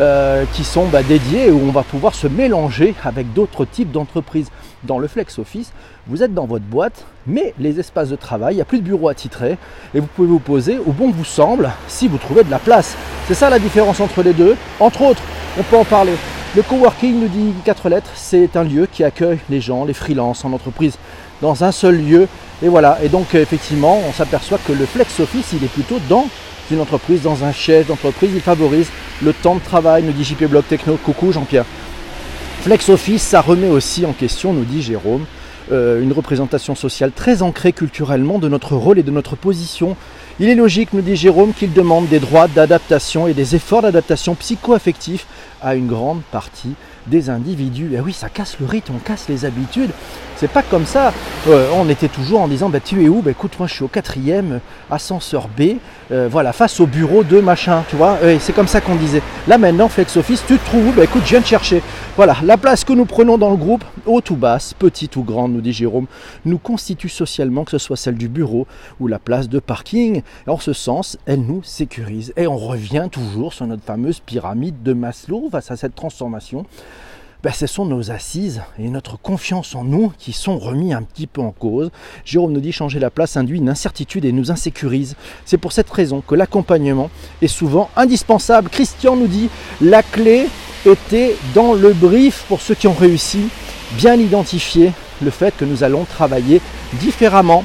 Euh, 0.00 0.44
qui 0.54 0.62
sont 0.62 0.86
bah, 0.86 1.02
dédiés 1.02 1.50
où 1.50 1.58
on 1.58 1.72
va 1.72 1.82
pouvoir 1.82 2.14
se 2.14 2.28
mélanger 2.28 2.94
avec 3.02 3.32
d'autres 3.32 3.64
types 3.64 3.90
d'entreprises. 3.90 4.48
Dans 4.84 5.00
le 5.00 5.08
flex 5.08 5.40
office, 5.40 5.72
vous 6.08 6.22
êtes 6.22 6.32
dans 6.32 6.46
votre 6.46 6.64
boîte, 6.64 7.04
mais 7.26 7.52
les 7.58 7.78
espaces 7.78 8.08
de 8.08 8.16
travail, 8.16 8.54
il 8.54 8.56
n'y 8.56 8.62
a 8.62 8.64
plus 8.64 8.78
de 8.78 8.84
bureau 8.84 9.10
attitré 9.10 9.58
et 9.94 10.00
vous 10.00 10.06
pouvez 10.06 10.28
vous 10.28 10.38
poser 10.38 10.78
où 10.86 10.92
bon 10.92 11.10
vous 11.10 11.24
semble 11.24 11.70
si 11.86 12.08
vous 12.08 12.16
trouvez 12.16 12.44
de 12.44 12.50
la 12.50 12.58
place. 12.58 12.96
C'est 13.26 13.34
ça 13.34 13.50
la 13.50 13.58
différence 13.58 14.00
entre 14.00 14.22
les 14.22 14.32
deux. 14.32 14.56
Entre 14.80 15.02
autres, 15.02 15.22
on 15.58 15.62
peut 15.62 15.76
en 15.76 15.84
parler. 15.84 16.14
Le 16.56 16.62
coworking 16.62 17.20
nous 17.20 17.28
dit 17.28 17.52
quatre 17.62 17.90
lettres, 17.90 18.10
c'est 18.14 18.56
un 18.56 18.64
lieu 18.64 18.88
qui 18.90 19.04
accueille 19.04 19.38
les 19.50 19.60
gens, 19.60 19.84
les 19.84 19.92
freelances 19.92 20.46
en 20.46 20.52
entreprise 20.54 20.96
dans 21.42 21.62
un 21.62 21.72
seul 21.72 22.02
lieu. 22.02 22.26
Et 22.62 22.68
voilà, 22.68 22.98
et 23.02 23.10
donc 23.10 23.34
effectivement, 23.34 24.00
on 24.08 24.12
s'aperçoit 24.12 24.58
que 24.66 24.72
le 24.72 24.86
flex 24.86 25.20
office, 25.20 25.52
il 25.52 25.62
est 25.62 25.70
plutôt 25.70 25.98
dans 26.08 26.26
une 26.70 26.80
entreprise, 26.80 27.20
dans 27.20 27.44
un 27.44 27.52
chef 27.52 27.86
d'entreprise, 27.86 28.30
il 28.34 28.40
favorise 28.40 28.88
le 29.22 29.34
temps 29.34 29.56
de 29.56 29.60
travail, 29.60 30.04
nous 30.04 30.12
dit 30.12 30.24
JP 30.24 30.44
Blog 30.44 30.64
Techno. 30.66 30.96
Coucou 30.96 31.32
Jean-Pierre. 31.32 31.66
Flex 32.62 32.88
office, 32.88 33.22
ça 33.22 33.42
remet 33.42 33.68
aussi 33.68 34.06
en 34.06 34.12
question, 34.12 34.54
nous 34.54 34.64
dit 34.64 34.82
Jérôme, 34.82 35.26
euh, 35.72 36.02
une 36.02 36.12
représentation 36.12 36.74
sociale 36.74 37.12
très 37.12 37.42
ancrée 37.42 37.72
culturellement 37.72 38.38
de 38.38 38.48
notre 38.48 38.74
rôle 38.74 38.98
et 38.98 39.02
de 39.02 39.10
notre 39.10 39.36
position. 39.36 39.96
Il 40.40 40.48
est 40.48 40.54
logique, 40.54 40.92
nous 40.92 41.00
dit 41.00 41.16
Jérôme, 41.16 41.52
qu'il 41.52 41.72
demande 41.72 42.08
des 42.08 42.20
droits 42.20 42.48
d'adaptation 42.48 43.26
et 43.26 43.34
des 43.34 43.56
efforts 43.56 43.82
d'adaptation 43.82 44.34
psycho-affectifs 44.34 45.26
à 45.60 45.74
une 45.74 45.88
grande 45.88 46.22
partie 46.30 46.74
des 47.06 47.30
individus. 47.30 47.94
Et 47.94 48.00
oui, 48.00 48.12
ça 48.12 48.28
casse 48.28 48.56
le 48.60 48.66
rythme, 48.66 48.94
on 48.96 48.98
casse 48.98 49.28
les 49.28 49.44
habitudes. 49.44 49.90
C'est 50.36 50.50
pas 50.50 50.62
comme 50.62 50.86
ça. 50.86 51.12
Euh, 51.48 51.70
on 51.74 51.88
était 51.88 52.08
toujours 52.08 52.42
en 52.42 52.48
disant 52.48 52.68
bah, 52.68 52.80
Tu 52.80 53.02
es 53.02 53.08
où? 53.08 53.22
Bah, 53.22 53.30
Écoute, 53.30 53.52
moi 53.58 53.66
je 53.66 53.72
suis 53.72 53.82
au 53.82 53.88
quatrième, 53.88 54.60
ascenseur 54.90 55.48
B, 55.48 55.78
euh, 56.12 56.28
voilà, 56.30 56.52
face 56.52 56.78
au 56.78 56.86
bureau 56.86 57.24
de 57.24 57.40
machin, 57.40 57.84
tu 57.88 57.96
vois. 57.96 58.18
c'est 58.38 58.52
comme 58.52 58.66
ça 58.66 58.82
qu'on 58.82 58.96
disait. 58.96 59.22
Là 59.46 59.56
maintenant, 59.56 59.88
Flex 59.88 60.18
Office, 60.18 60.44
tu 60.46 60.58
te 60.58 60.64
trouves 60.66 60.88
où 60.88 60.92
bah, 60.92 61.04
Écoute, 61.04 61.22
je 61.24 61.30
viens 61.30 61.40
de 61.40 61.46
chercher. 61.46 61.82
Voilà, 62.16 62.36
la 62.42 62.58
place 62.58 62.84
que 62.84 62.92
nous 62.92 63.06
prenons 63.06 63.38
dans 63.38 63.50
le 63.50 63.56
groupe, 63.56 63.84
haute 64.04 64.28
ou 64.28 64.36
basse, 64.36 64.74
petite 64.74 65.16
ou 65.16 65.22
grande, 65.22 65.54
nous 65.54 65.62
dit 65.62 65.72
Jérôme, 65.72 66.06
nous 66.44 66.58
constitue 66.58 67.08
socialement, 67.08 67.64
que 67.64 67.70
ce 67.70 67.78
soit 67.78 67.96
celle 67.96 68.16
du 68.16 68.28
bureau 68.28 68.66
ou 69.00 69.06
la 69.06 69.18
place 69.18 69.48
de 69.48 69.58
parking. 69.58 70.20
Et 70.46 70.50
en 70.50 70.58
ce 70.58 70.74
sens, 70.74 71.16
elle 71.24 71.40
nous 71.40 71.62
sécurise. 71.62 72.34
Et 72.36 72.46
on 72.46 72.58
revient 72.58 73.08
toujours 73.10 73.54
sur 73.54 73.66
notre 73.66 73.84
fameuse 73.84 74.20
pyramide 74.20 74.82
de 74.82 74.92
Maslow 74.92 75.48
face 75.50 75.70
à 75.70 75.76
cette 75.76 75.94
transformation 75.94 76.66
ben, 77.42 77.52
ce 77.52 77.68
sont 77.68 77.84
nos 77.84 78.10
assises 78.10 78.62
et 78.78 78.88
notre 78.88 79.16
confiance 79.16 79.74
en 79.76 79.84
nous 79.84 80.12
qui 80.18 80.32
sont 80.32 80.58
remis 80.58 80.92
un 80.92 81.02
petit 81.02 81.28
peu 81.28 81.40
en 81.40 81.52
cause. 81.52 81.90
Jérôme 82.24 82.52
nous 82.52 82.60
dit 82.60 82.72
changer 82.72 82.98
la 82.98 83.10
place 83.10 83.36
induit 83.36 83.58
une 83.58 83.68
incertitude 83.68 84.24
et 84.24 84.32
nous 84.32 84.50
insécurise. 84.50 85.14
C'est 85.44 85.58
pour 85.58 85.72
cette 85.72 85.90
raison 85.90 86.20
que 86.20 86.34
l'accompagnement 86.34 87.10
est 87.40 87.48
souvent 87.48 87.90
indispensable. 87.96 88.70
Christian 88.70 89.14
nous 89.14 89.28
dit 89.28 89.50
la 89.80 90.02
clé 90.02 90.48
était 90.84 91.36
dans 91.54 91.74
le 91.74 91.92
brief 91.92 92.44
pour 92.48 92.60
ceux 92.60 92.74
qui 92.74 92.88
ont 92.88 92.92
réussi, 92.92 93.48
bien 93.92 94.14
identifier 94.14 94.92
le 95.22 95.30
fait 95.30 95.56
que 95.56 95.64
nous 95.64 95.84
allons 95.84 96.04
travailler 96.04 96.60
différemment. 96.94 97.64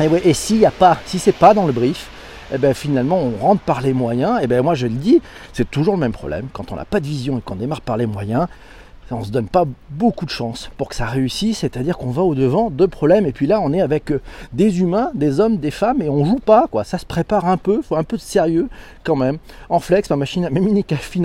Et, 0.00 0.08
ouais, 0.08 0.22
et 0.24 0.34
s'il 0.34 0.58
n'y 0.58 0.66
a 0.66 0.70
pas, 0.72 0.98
si 1.06 1.18
c'est 1.18 1.32
pas 1.32 1.54
dans 1.54 1.66
le 1.66 1.72
brief, 1.72 2.08
eh 2.52 2.58
ben 2.58 2.74
finalement 2.74 3.18
on 3.18 3.36
rentre 3.44 3.62
par 3.62 3.80
les 3.80 3.92
moyens. 3.92 4.38
Et 4.40 4.44
eh 4.44 4.46
ben 4.48 4.62
moi 4.62 4.74
je 4.74 4.86
le 4.88 4.94
dis, 4.94 5.20
c'est 5.52 5.70
toujours 5.70 5.94
le 5.94 6.00
même 6.00 6.12
problème. 6.12 6.48
Quand 6.52 6.72
on 6.72 6.76
n'a 6.76 6.84
pas 6.84 6.98
de 6.98 7.06
vision 7.06 7.38
et 7.38 7.40
qu'on 7.40 7.56
démarre 7.56 7.80
par 7.80 7.96
les 7.96 8.06
moyens, 8.06 8.46
on 9.10 9.20
ne 9.20 9.24
se 9.24 9.30
donne 9.30 9.48
pas 9.48 9.64
beaucoup 9.90 10.24
de 10.24 10.30
chance 10.30 10.70
pour 10.76 10.88
que 10.88 10.94
ça 10.94 11.06
réussisse, 11.06 11.58
c'est-à-dire 11.58 11.96
qu'on 11.96 12.10
va 12.10 12.22
au-devant 12.22 12.70
de 12.70 12.86
problèmes. 12.86 13.26
Et 13.26 13.32
puis 13.32 13.46
là, 13.46 13.60
on 13.60 13.72
est 13.72 13.80
avec 13.80 14.10
euh, 14.10 14.20
des 14.52 14.80
humains, 14.80 15.10
des 15.14 15.40
hommes, 15.40 15.58
des 15.58 15.70
femmes, 15.70 16.02
et 16.02 16.08
on 16.08 16.24
joue 16.24 16.38
pas, 16.38 16.66
quoi. 16.70 16.84
Ça 16.84 16.98
se 16.98 17.06
prépare 17.06 17.46
un 17.46 17.56
peu, 17.56 17.82
faut 17.82 17.96
un 17.96 18.04
peu 18.04 18.16
de 18.16 18.22
sérieux 18.22 18.68
quand 19.04 19.16
même. 19.16 19.38
En 19.68 19.80
flex, 19.80 20.10
ma 20.10 20.16
machine, 20.16 20.48
ma 20.50 20.60
mini 20.60 20.84
café, 20.84 21.20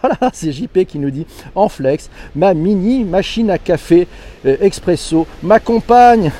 voilà, 0.00 0.16
c'est 0.32 0.52
JP 0.52 0.84
qui 0.86 0.98
nous 0.98 1.10
dit 1.10 1.26
en 1.54 1.68
flex, 1.68 2.10
ma 2.34 2.54
mini 2.54 3.04
machine 3.04 3.50
à 3.50 3.58
café 3.58 4.08
euh, 4.46 4.56
expresso 4.60 5.26
m'accompagne 5.42 6.32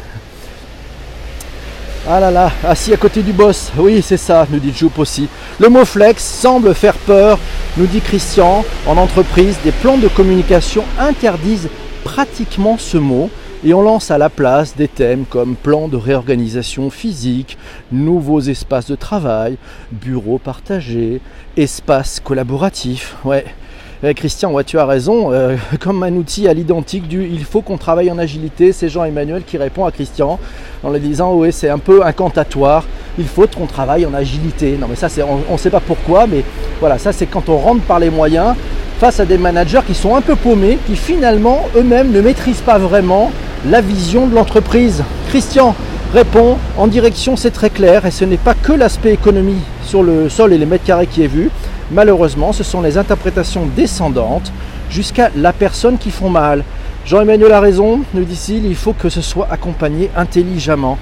ah 2.08 2.18
là 2.18 2.32
là, 2.32 2.50
assis 2.64 2.92
à 2.92 2.96
côté 2.96 3.22
du 3.22 3.32
boss. 3.32 3.70
Oui, 3.76 4.02
c'est 4.02 4.16
ça, 4.16 4.44
nous 4.50 4.58
dit 4.58 4.72
Joup 4.72 4.98
aussi. 4.98 5.28
Le 5.60 5.68
mot 5.68 5.84
flex 5.84 6.24
semble 6.24 6.74
faire 6.74 6.96
peur, 6.96 7.38
nous 7.76 7.86
dit 7.86 8.00
Christian. 8.00 8.64
En 8.88 8.96
entreprise, 8.96 9.56
des 9.62 9.70
plans 9.70 9.98
de 9.98 10.08
communication 10.08 10.82
interdisent 10.98 11.68
pratiquement 12.02 12.76
ce 12.76 12.98
mot 12.98 13.30
et 13.64 13.72
on 13.72 13.82
lance 13.82 14.10
à 14.10 14.18
la 14.18 14.28
place 14.28 14.74
des 14.74 14.88
thèmes 14.88 15.24
comme 15.24 15.54
plan 15.54 15.86
de 15.86 15.96
réorganisation 15.96 16.90
physique, 16.90 17.56
nouveaux 17.92 18.40
espaces 18.40 18.90
de 18.90 18.96
travail, 18.96 19.56
bureaux 19.92 20.38
partagés, 20.38 21.20
espaces 21.56 22.18
collaboratifs. 22.18 23.14
Ouais, 23.24 23.44
eh, 24.04 24.14
Christian, 24.14 24.52
tu 24.66 24.78
as 24.78 24.86
raison. 24.86 25.32
Euh, 25.32 25.56
comme 25.80 26.02
un 26.02 26.12
outil 26.14 26.48
à 26.48 26.54
l'identique 26.54 27.08
du 27.08 27.24
il 27.24 27.44
faut 27.44 27.60
qu'on 27.60 27.78
travaille 27.78 28.10
en 28.10 28.18
agilité, 28.18 28.72
c'est 28.72 28.88
Jean-Emmanuel 28.88 29.42
qui 29.46 29.58
répond 29.58 29.84
à 29.84 29.92
Christian 29.92 30.38
en 30.82 30.90
lui 30.90 31.00
disant 31.00 31.34
oui, 31.34 31.52
c'est 31.52 31.68
un 31.68 31.78
peu 31.78 32.04
incantatoire. 32.04 32.84
Il 33.18 33.26
faut 33.26 33.46
qu'on 33.46 33.66
travaille 33.66 34.06
en 34.06 34.14
agilité. 34.14 34.76
Non, 34.80 34.86
mais 34.88 34.96
ça, 34.96 35.08
c'est, 35.08 35.22
on 35.22 35.52
ne 35.52 35.58
sait 35.58 35.70
pas 35.70 35.80
pourquoi, 35.80 36.26
mais 36.26 36.44
voilà, 36.80 36.98
ça, 36.98 37.12
c'est 37.12 37.26
quand 37.26 37.48
on 37.48 37.58
rentre 37.58 37.82
par 37.82 37.98
les 37.98 38.10
moyens 38.10 38.54
face 38.98 39.20
à 39.20 39.24
des 39.24 39.38
managers 39.38 39.80
qui 39.86 39.94
sont 39.94 40.14
un 40.14 40.20
peu 40.20 40.36
paumés, 40.36 40.78
qui 40.86 40.96
finalement 40.96 41.66
eux-mêmes 41.76 42.12
ne 42.12 42.20
maîtrisent 42.20 42.60
pas 42.60 42.78
vraiment 42.78 43.30
la 43.68 43.80
vision 43.80 44.26
de 44.26 44.34
l'entreprise. 44.34 45.04
Christian 45.28 45.74
répond 46.12 46.56
en 46.76 46.86
direction, 46.86 47.36
c'est 47.36 47.50
très 47.50 47.70
clair, 47.70 48.06
et 48.06 48.10
ce 48.10 48.24
n'est 48.24 48.36
pas 48.36 48.54
que 48.54 48.72
l'aspect 48.72 49.12
économie 49.12 49.60
sur 49.84 50.02
le 50.02 50.28
sol 50.28 50.52
et 50.52 50.58
les 50.58 50.66
mètres 50.66 50.84
carrés 50.84 51.06
qui 51.06 51.22
est 51.22 51.28
vu. 51.28 51.50
Malheureusement, 51.92 52.52
ce 52.52 52.64
sont 52.64 52.80
les 52.80 52.96
interprétations 52.96 53.66
descendantes 53.66 54.50
jusqu'à 54.90 55.30
la 55.36 55.52
personne 55.52 55.98
qui 55.98 56.10
font 56.10 56.30
mal. 56.30 56.64
Jean-Emmanuel 57.04 57.52
a 57.52 57.60
raison, 57.60 58.00
nous 58.14 58.24
dit-il, 58.24 58.64
il 58.64 58.76
faut 58.76 58.94
que 58.94 59.08
ce 59.08 59.20
soit 59.20 59.48
accompagné 59.50 60.10
intelligemment. 60.16 60.98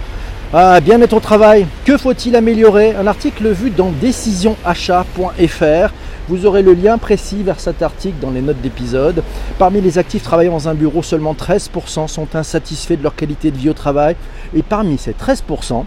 Ah, 0.52 0.80
bien-être 0.80 1.12
au 1.12 1.20
travail, 1.20 1.66
que 1.84 1.96
faut-il 1.96 2.34
améliorer? 2.34 2.96
Un 2.96 3.06
article 3.06 3.50
vu 3.50 3.70
dans 3.70 3.92
décisionachat.fr. 4.00 5.92
Vous 6.28 6.44
aurez 6.44 6.62
le 6.62 6.74
lien 6.74 6.98
précis 6.98 7.44
vers 7.44 7.60
cet 7.60 7.82
article 7.82 8.16
dans 8.20 8.30
les 8.30 8.40
notes 8.40 8.60
d'épisode. 8.60 9.22
Parmi 9.58 9.80
les 9.80 9.96
actifs 9.96 10.24
travaillant 10.24 10.52
dans 10.52 10.68
un 10.68 10.74
bureau, 10.74 11.04
seulement 11.04 11.34
13% 11.34 12.08
sont 12.08 12.34
insatisfaits 12.34 12.96
de 12.96 13.04
leur 13.04 13.14
qualité 13.14 13.52
de 13.52 13.56
vie 13.56 13.70
au 13.70 13.74
travail. 13.74 14.16
Et 14.56 14.64
parmi 14.64 14.98
ces 14.98 15.12
13%, 15.12 15.84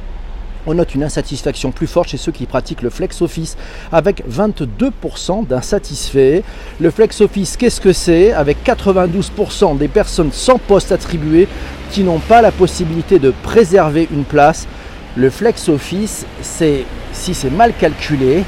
on 0.65 0.75
note 0.75 0.95
une 0.95 1.03
insatisfaction 1.03 1.71
plus 1.71 1.87
forte 1.87 2.09
chez 2.09 2.17
ceux 2.17 2.31
qui 2.31 2.45
pratiquent 2.45 2.81
le 2.81 2.89
flex 2.89 3.21
office 3.21 3.57
avec 3.91 4.23
22% 4.29 5.47
d'insatisfaits. 5.47 6.41
Le 6.79 6.91
flex 6.91 7.21
office, 7.21 7.57
qu'est-ce 7.57 7.81
que 7.81 7.93
c'est? 7.93 8.31
Avec 8.31 8.57
92% 8.65 9.77
des 9.77 9.87
personnes 9.87 10.31
sans 10.31 10.57
poste 10.57 10.91
attribué 10.91 11.47
qui 11.91 12.03
n'ont 12.03 12.19
pas 12.19 12.41
la 12.41 12.51
possibilité 12.51 13.19
de 13.19 13.33
préserver 13.43 14.07
une 14.11 14.23
place. 14.23 14.67
Le 15.15 15.29
flex 15.29 15.69
office, 15.69 16.25
c'est 16.41 16.85
si 17.11 17.33
c'est 17.33 17.51
mal 17.51 17.73
calculé, 17.75 18.43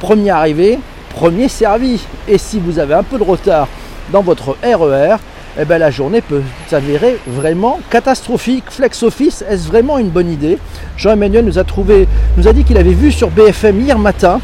premier 0.00 0.30
arrivé, 0.30 0.78
premier 1.10 1.48
servi. 1.48 2.00
Et 2.28 2.38
si 2.38 2.58
vous 2.58 2.78
avez 2.78 2.94
un 2.94 3.02
peu 3.02 3.18
de 3.18 3.24
retard 3.24 3.68
dans 4.12 4.22
votre 4.22 4.56
RER, 4.62 5.16
eh 5.58 5.64
ben, 5.64 5.78
la 5.78 5.90
journée 5.90 6.20
peut 6.20 6.42
s'avérer 6.68 7.18
vraiment 7.26 7.80
catastrophique. 7.90 8.64
Flex 8.68 9.02
Office, 9.02 9.44
est-ce 9.48 9.66
vraiment 9.66 9.98
une 9.98 10.10
bonne 10.10 10.30
idée? 10.30 10.58
Jean-Emmanuel 10.96 11.44
nous 11.44 11.58
a 11.58 11.64
trouvé, 11.64 12.06
nous 12.36 12.46
a 12.46 12.52
dit 12.52 12.64
qu'il 12.64 12.76
avait 12.76 12.92
vu 12.92 13.10
sur 13.10 13.30
BFM 13.30 13.80
hier 13.80 13.98
matin 13.98 14.40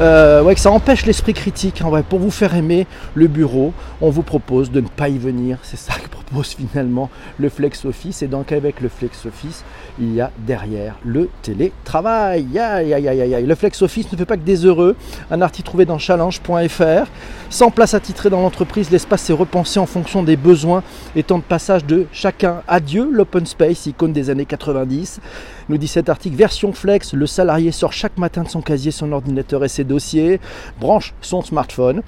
euh, 0.00 0.52
que 0.52 0.60
ça 0.60 0.70
empêche 0.70 1.06
l'esprit 1.06 1.34
critique. 1.34 1.82
Pour 2.08 2.18
vous 2.18 2.30
faire 2.30 2.54
aimer 2.54 2.86
le 3.14 3.26
bureau, 3.26 3.72
on 4.00 4.10
vous 4.10 4.22
propose 4.22 4.70
de 4.70 4.80
ne 4.80 4.88
pas 4.88 5.08
y 5.08 5.18
venir. 5.18 5.58
C'est 5.62 5.78
ça 5.78 5.94
que 5.94 6.19
propose 6.30 6.54
finalement 6.54 7.10
le 7.38 7.48
Flex 7.48 7.84
Office. 7.84 8.22
Et 8.22 8.26
donc 8.26 8.52
avec 8.52 8.80
le 8.80 8.88
Flex 8.88 9.26
Office, 9.26 9.64
il 9.98 10.14
y 10.14 10.20
a 10.20 10.30
derrière 10.38 10.96
le 11.04 11.28
télétravail. 11.42 12.58
Aïe, 12.58 12.94
aïe, 12.94 13.08
aïe, 13.08 13.34
aïe. 13.34 13.46
Le 13.46 13.54
Flex 13.54 13.82
Office 13.82 14.10
ne 14.12 14.16
fait 14.16 14.24
pas 14.24 14.36
que 14.36 14.42
des 14.42 14.64
heureux. 14.64 14.96
Un 15.30 15.42
article 15.42 15.66
trouvé 15.66 15.84
dans 15.84 15.98
challenge.fr. 15.98 17.10
Sans 17.50 17.70
place 17.70 17.94
attitrée 17.94 18.30
dans 18.30 18.40
l'entreprise, 18.40 18.90
l'espace 18.90 19.28
est 19.30 19.34
repensé 19.34 19.80
en 19.80 19.86
fonction 19.86 20.22
des 20.22 20.36
besoins 20.36 20.82
et 21.16 21.22
temps 21.22 21.38
de 21.38 21.44
passage 21.44 21.84
de 21.84 22.06
chacun. 22.12 22.62
Adieu 22.68 23.08
l'open 23.10 23.44
space, 23.46 23.86
icône 23.86 24.12
des 24.12 24.30
années 24.30 24.46
90. 24.46 25.20
Nous 25.68 25.78
dit 25.78 25.88
cet 25.88 26.08
article, 26.08 26.36
version 26.36 26.72
flex, 26.72 27.12
le 27.12 27.26
salarié 27.26 27.72
sort 27.72 27.92
chaque 27.92 28.18
matin 28.18 28.42
de 28.42 28.48
son 28.48 28.60
casier, 28.60 28.90
son 28.90 29.12
ordinateur 29.12 29.64
et 29.64 29.68
ses 29.68 29.84
dossiers, 29.84 30.40
branche 30.80 31.14
son 31.20 31.42
smartphone, 31.42 32.02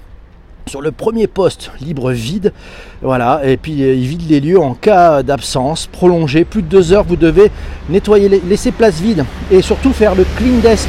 sur 0.67 0.81
le 0.81 0.91
premier 0.91 1.27
poste 1.27 1.71
libre 1.81 2.11
vide. 2.11 2.53
Voilà, 3.01 3.41
et 3.43 3.57
puis 3.57 3.83
euh, 3.83 3.93
il 3.93 4.05
vide 4.05 4.29
les 4.29 4.39
lieux 4.39 4.59
en 4.59 4.73
cas 4.73 5.23
d'absence 5.23 5.87
prolongée. 5.87 6.45
Plus 6.45 6.61
de 6.61 6.67
deux 6.67 6.93
heures, 6.93 7.03
vous 7.03 7.15
devez 7.15 7.51
nettoyer, 7.89 8.29
laisser 8.47 8.71
place 8.71 8.99
vide 8.99 9.25
et 9.51 9.61
surtout 9.61 9.93
faire 9.93 10.15
le 10.15 10.25
clean 10.37 10.59
desk. 10.61 10.87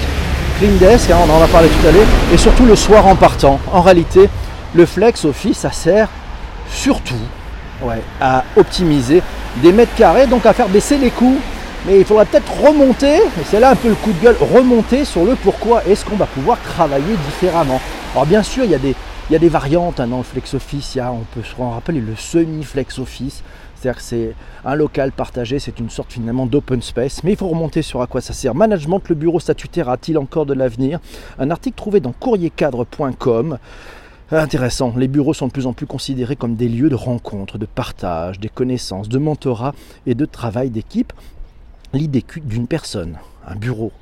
Clean 0.58 0.76
desk, 0.78 1.10
hein, 1.10 1.18
on 1.26 1.32
en 1.32 1.42
a 1.42 1.48
parlé 1.48 1.68
tout 1.68 1.86
à 1.86 1.92
l'heure, 1.92 2.06
et 2.32 2.38
surtout 2.38 2.64
le 2.64 2.76
soir 2.76 3.06
en 3.06 3.16
partant. 3.16 3.58
En 3.72 3.80
réalité, 3.80 4.28
le 4.74 4.86
flex 4.86 5.24
office, 5.24 5.58
ça 5.58 5.72
sert 5.72 6.08
surtout 6.70 7.14
à 8.20 8.44
optimiser 8.56 9.22
des 9.62 9.72
mètres 9.72 9.94
carrés, 9.96 10.26
donc 10.26 10.46
à 10.46 10.52
faire 10.52 10.68
baisser 10.68 10.96
les 10.96 11.10
coûts 11.10 11.38
mais 11.86 11.98
il 11.98 12.04
faudrait 12.04 12.24
peut-être 12.24 12.50
remonter, 12.62 13.16
et 13.16 13.44
c'est 13.50 13.60
là 13.60 13.70
un 13.70 13.76
peu 13.76 13.88
le 13.88 13.94
coup 13.94 14.12
de 14.12 14.22
gueule, 14.22 14.36
remonter 14.40 15.04
sur 15.04 15.24
le 15.24 15.34
pourquoi 15.34 15.82
est-ce 15.86 16.04
qu'on 16.04 16.16
va 16.16 16.26
pouvoir 16.26 16.58
travailler 16.60 17.14
différemment. 17.26 17.80
Alors 18.14 18.26
bien 18.26 18.42
sûr, 18.42 18.64
il 18.64 18.70
y 18.70 18.74
a 18.74 18.78
des, 18.78 18.94
il 19.30 19.36
y 19.36 19.38
des 19.38 19.48
variantes 19.48 20.00
hein, 20.00 20.06
dans 20.06 20.18
le 20.18 20.22
flex 20.22 20.52
office, 20.54 20.94
il 20.94 20.98
y 20.98 21.00
a, 21.00 21.10
on 21.10 21.24
peut 21.34 21.42
se 21.42 21.54
rappeler 21.56 22.00
le 22.00 22.14
semi-flex 22.14 22.98
office, 22.98 23.42
c'est-à-dire 23.74 23.96
que 23.96 24.02
c'est 24.02 24.34
un 24.64 24.74
local 24.74 25.12
partagé, 25.12 25.58
c'est 25.58 25.78
une 25.80 25.88
sorte 25.88 26.12
finalement 26.12 26.46
d'open 26.46 26.82
space, 26.82 27.24
mais 27.24 27.32
il 27.32 27.36
faut 27.36 27.48
remonter 27.48 27.80
sur 27.80 28.02
à 28.02 28.06
quoi 28.06 28.20
ça 28.20 28.34
sert. 28.34 28.54
Management, 28.54 29.00
le 29.08 29.14
bureau 29.14 29.40
statutaire 29.40 29.88
a-t-il 29.88 30.18
encore 30.18 30.44
de 30.44 30.52
l'avenir? 30.52 31.00
Un 31.38 31.50
article 31.50 31.76
trouvé 31.76 32.00
dans 32.00 32.12
courriercadre.com. 32.12 33.58
Intéressant, 34.30 34.94
les 34.96 35.08
bureaux 35.08 35.34
sont 35.34 35.46
de 35.46 35.52
plus 35.52 35.66
en 35.66 35.72
plus 35.72 35.86
considérés 35.86 36.36
comme 36.36 36.56
des 36.56 36.68
lieux 36.68 36.88
de 36.88 36.94
rencontre, 36.94 37.56
de 37.56 37.66
partage, 37.66 38.40
des 38.40 38.48
connaissances, 38.48 39.08
de 39.08 39.18
mentorat 39.18 39.74
et 40.06 40.14
de 40.14 40.24
travail 40.24 40.70
d'équipe. 40.70 41.12
L'idée 41.92 42.24
d'une 42.42 42.66
personne, 42.66 43.18
un 43.46 43.54
bureau, 43.54 43.92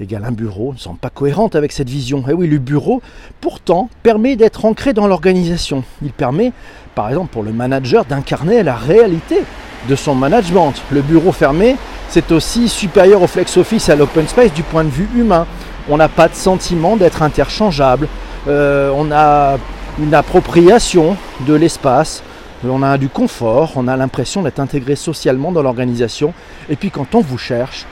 égale 0.00 0.24
un 0.24 0.32
bureau, 0.32 0.72
ne 0.72 0.78
semble 0.78 0.98
pas 0.98 1.10
cohérente 1.10 1.54
avec 1.56 1.72
cette 1.72 1.88
vision. 1.88 2.20
Et 2.20 2.30
eh 2.30 2.32
oui, 2.32 2.46
le 2.46 2.58
bureau, 2.58 3.02
pourtant, 3.40 3.88
permet 4.02 4.36
d'être 4.36 4.64
ancré 4.64 4.92
dans 4.92 5.06
l'organisation. 5.06 5.84
Il 6.02 6.12
permet, 6.12 6.52
par 6.94 7.08
exemple, 7.08 7.32
pour 7.32 7.42
le 7.42 7.52
manager 7.52 8.04
d'incarner 8.04 8.62
la 8.62 8.76
réalité 8.76 9.42
de 9.88 9.94
son 9.96 10.14
management. 10.14 10.74
Le 10.90 11.02
bureau 11.02 11.32
fermé, 11.32 11.76
c'est 12.08 12.32
aussi 12.32 12.68
supérieur 12.68 13.22
au 13.22 13.26
flex 13.26 13.56
office 13.56 13.88
et 13.88 13.92
à 13.92 13.96
l'open 13.96 14.26
space 14.28 14.52
du 14.52 14.62
point 14.62 14.84
de 14.84 14.90
vue 14.90 15.08
humain. 15.14 15.46
On 15.88 15.96
n'a 15.96 16.08
pas 16.08 16.28
de 16.28 16.34
sentiment 16.34 16.96
d'être 16.96 17.22
interchangeable. 17.22 18.08
Euh, 18.48 18.92
on 18.94 19.10
a 19.12 19.58
une 19.98 20.14
appropriation 20.14 21.16
de 21.46 21.54
l'espace 21.54 22.22
on 22.68 22.82
a 22.82 22.98
du 22.98 23.08
confort, 23.08 23.72
on 23.76 23.88
a 23.88 23.96
l'impression 23.96 24.42
d'être 24.42 24.60
intégré 24.60 24.96
socialement 24.96 25.52
dans 25.52 25.62
l'organisation. 25.62 26.34
Et 26.68 26.76
puis 26.76 26.90
quand 26.90 27.14
on 27.14 27.20
vous 27.20 27.38
cherche, 27.38 27.86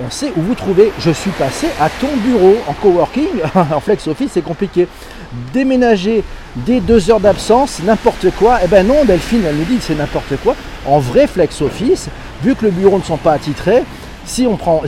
on 0.00 0.10
sait 0.10 0.32
où 0.36 0.42
vous 0.42 0.54
trouvez. 0.54 0.92
Je 0.98 1.10
suis 1.10 1.30
passé 1.32 1.68
à 1.80 1.88
ton 1.88 2.08
bureau 2.16 2.56
en 2.66 2.72
coworking, 2.74 3.28
en 3.54 3.80
flex 3.80 4.06
office, 4.08 4.30
c'est 4.34 4.42
compliqué. 4.42 4.88
Déménager 5.52 6.24
des 6.56 6.80
deux 6.80 7.10
heures 7.10 7.20
d'absence, 7.20 7.80
n'importe 7.82 8.30
quoi. 8.38 8.58
Eh 8.64 8.68
ben 8.68 8.86
non, 8.86 9.04
Delphine, 9.04 9.44
elle 9.46 9.56
nous 9.56 9.64
dit 9.64 9.78
c'est 9.80 9.94
n'importe 9.94 10.36
quoi. 10.42 10.54
En 10.86 10.98
vrai 10.98 11.26
flex 11.26 11.60
office, 11.62 12.08
vu 12.42 12.54
que 12.54 12.66
le 12.66 12.70
bureau 12.70 12.98
ne 12.98 13.02
sont 13.04 13.16
pas 13.16 13.32
attitrés, 13.32 13.82
si 14.24 14.46
on 14.46 14.56
prend, 14.56 14.82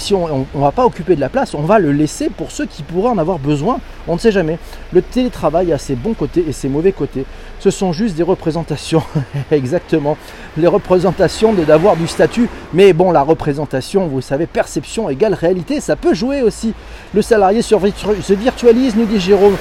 va 0.55 0.71
pas 0.71 0.85
occuper 0.85 1.17
de 1.17 1.21
la 1.21 1.29
place, 1.29 1.55
on 1.55 1.63
va 1.63 1.79
le 1.79 1.93
laisser 1.93 2.31
pour 2.31 2.51
ceux 2.51 2.67
qui 2.67 2.83
pourraient 2.83 3.11
en 3.11 3.19
avoir 3.19 3.39
besoin. 3.39 3.81
On 4.07 4.15
ne 4.15 4.19
sait 4.19 4.31
jamais. 4.31 4.59
Le 4.93 5.03
télétravail 5.03 5.73
a 5.73 5.79
ses 5.79 5.97
bons 5.97 6.15
côtés 6.15 6.45
et 6.47 6.53
ses 6.53 6.69
mauvais 6.69 6.93
côtés. 6.93 7.25
Ce 7.59 7.71
sont 7.71 7.93
juste 7.93 8.15
des 8.15 8.23
représentations, 8.23 9.03
exactement. 9.51 10.17
Les 10.57 10.67
représentations 10.67 11.53
de 11.53 11.65
d'avoir 11.65 11.97
du 11.97 12.07
statut. 12.07 12.49
Mais 12.73 12.93
bon, 12.93 13.11
la 13.11 13.23
représentation, 13.23 14.07
vous 14.07 14.21
savez, 14.21 14.47
perception 14.47 15.09
égale 15.09 15.35
réalité, 15.35 15.81
ça 15.81 15.97
peut 15.97 16.15
jouer 16.15 16.43
aussi. 16.43 16.75
Le 17.13 17.23
salarié 17.23 17.63
se 17.63 18.35
virtualise, 18.35 18.95
nous 18.95 19.07
dit 19.07 19.19
Jérôme. 19.19 19.57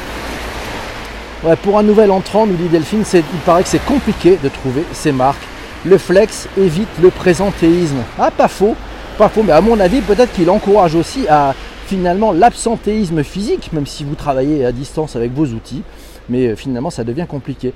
pour 1.63 1.79
un 1.79 1.83
nouvel 1.83 2.11
entrant, 2.11 2.45
nous 2.45 2.55
dit 2.55 2.67
Delphine, 2.67 3.03
il 3.13 3.39
paraît 3.45 3.63
que 3.63 3.69
c'est 3.69 3.85
compliqué 3.85 4.37
de 4.43 4.49
trouver 4.49 4.83
ses 4.91 5.11
marques. 5.11 5.47
Le 5.85 5.97
flex 5.97 6.47
évite 6.57 6.87
le 7.01 7.09
présentéisme. 7.09 8.03
Ah, 8.19 8.31
pas 8.31 8.47
faux. 8.47 8.75
Pas 9.17 9.29
faux, 9.29 9.43
mais 9.43 9.51
à 9.51 9.61
mon 9.61 9.79
avis, 9.79 10.01
peut-être 10.01 10.33
qu'il 10.33 10.49
encourage 10.49 10.95
aussi 10.95 11.27
à 11.27 11.53
finalement 11.85 12.31
l'absentéisme 12.31 13.23
physique, 13.23 13.71
même 13.71 13.85
si 13.85 14.03
vous 14.03 14.15
travaillez 14.15 14.65
à 14.65 14.71
distance 14.71 15.15
avec 15.15 15.31
vos 15.33 15.45
outils, 15.45 15.83
mais 16.29 16.47
euh, 16.47 16.55
finalement 16.55 16.89
ça 16.89 17.03
devient 17.03 17.27
compliqué. 17.29 17.73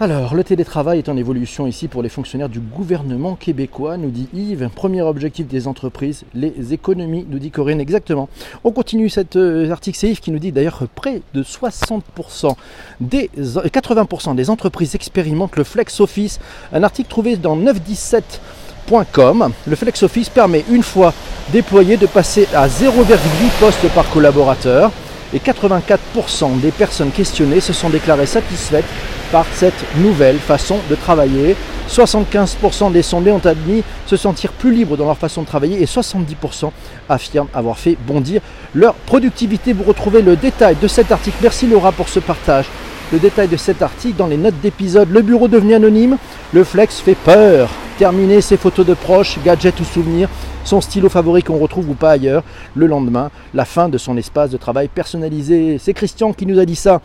Alors, 0.00 0.34
le 0.34 0.42
télétravail 0.42 0.98
est 0.98 1.08
en 1.08 1.16
évolution 1.16 1.68
ici 1.68 1.86
pour 1.86 2.02
les 2.02 2.08
fonctionnaires 2.08 2.48
du 2.48 2.58
gouvernement 2.58 3.36
québécois, 3.36 3.96
nous 3.96 4.10
dit 4.10 4.26
Yves. 4.34 4.68
Premier 4.74 5.00
objectif 5.02 5.46
des 5.46 5.68
entreprises, 5.68 6.24
les 6.34 6.72
économies, 6.72 7.24
nous 7.30 7.38
dit 7.38 7.52
Corinne. 7.52 7.80
Exactement. 7.80 8.28
On 8.64 8.72
continue 8.72 9.08
cet 9.10 9.36
euh, 9.36 9.70
article, 9.70 9.96
c'est 9.96 10.08
Yves 10.08 10.18
qui 10.18 10.32
nous 10.32 10.40
dit 10.40 10.50
d'ailleurs 10.50 10.80
que 10.80 10.86
près 10.86 11.22
de 11.34 11.44
60% 11.44 12.56
des 13.00 13.30
80% 13.36 14.34
des 14.34 14.50
entreprises 14.50 14.96
expérimentent 14.96 15.54
le 15.54 15.62
flex 15.62 16.00
office. 16.00 16.40
Un 16.72 16.82
article 16.82 17.08
trouvé 17.08 17.36
dans 17.36 17.56
917.com. 17.56 18.61
Le 19.66 19.76
flex 19.76 20.02
office 20.02 20.28
permet 20.28 20.64
une 20.70 20.82
fois 20.82 21.14
déployé 21.50 21.96
de 21.96 22.06
passer 22.06 22.46
à 22.54 22.68
0,8 22.68 23.16
postes 23.58 23.88
par 23.94 24.08
collaborateur 24.10 24.90
et 25.32 25.38
84% 25.38 26.60
des 26.60 26.70
personnes 26.70 27.10
questionnées 27.10 27.60
se 27.60 27.72
sont 27.72 27.88
déclarées 27.88 28.26
satisfaites 28.26 28.84
par 29.30 29.46
cette 29.54 29.96
nouvelle 29.96 30.38
façon 30.38 30.76
de 30.90 30.94
travailler. 30.94 31.56
75% 31.88 32.92
des 32.92 33.02
sondés 33.02 33.32
ont 33.32 33.44
admis 33.44 33.82
se 34.06 34.16
sentir 34.16 34.52
plus 34.52 34.74
libres 34.74 34.96
dans 34.96 35.06
leur 35.06 35.16
façon 35.16 35.42
de 35.42 35.46
travailler 35.46 35.82
et 35.82 35.86
70% 35.86 36.70
affirment 37.08 37.48
avoir 37.54 37.78
fait 37.78 37.96
bondir 38.06 38.42
leur 38.74 38.94
productivité. 38.94 39.72
Vous 39.72 39.84
retrouvez 39.84 40.20
le 40.20 40.36
détail 40.36 40.76
de 40.80 40.88
cet 40.88 41.12
article. 41.12 41.38
Merci 41.42 41.66
Laura 41.66 41.92
pour 41.92 42.08
ce 42.08 42.20
partage. 42.20 42.66
Le 43.10 43.18
détail 43.18 43.48
de 43.48 43.56
cet 43.56 43.82
article 43.82 44.16
dans 44.16 44.26
les 44.26 44.36
notes 44.36 44.60
d'épisode. 44.62 45.10
Le 45.10 45.22
bureau 45.22 45.48
devenu 45.48 45.74
anonyme. 45.74 46.18
Le 46.52 46.64
flex 46.64 47.00
fait 47.00 47.14
peur. 47.14 47.70
Terminer 48.02 48.40
ses 48.40 48.56
photos 48.56 48.84
de 48.84 48.94
proches, 48.94 49.38
gadgets 49.44 49.78
ou 49.78 49.84
souvenirs 49.84 50.28
son 50.64 50.80
stylo 50.80 51.08
favori 51.08 51.44
qu'on 51.44 51.58
retrouve 51.58 51.88
ou 51.88 51.94
pas 51.94 52.10
ailleurs. 52.10 52.42
Le 52.74 52.88
lendemain, 52.88 53.30
la 53.54 53.64
fin 53.64 53.88
de 53.88 53.96
son 53.96 54.16
espace 54.16 54.50
de 54.50 54.56
travail 54.56 54.88
personnalisé. 54.88 55.78
C'est 55.78 55.94
Christian 55.94 56.32
qui 56.32 56.44
nous 56.44 56.58
a 56.58 56.64
dit 56.64 56.74
ça. 56.74 57.00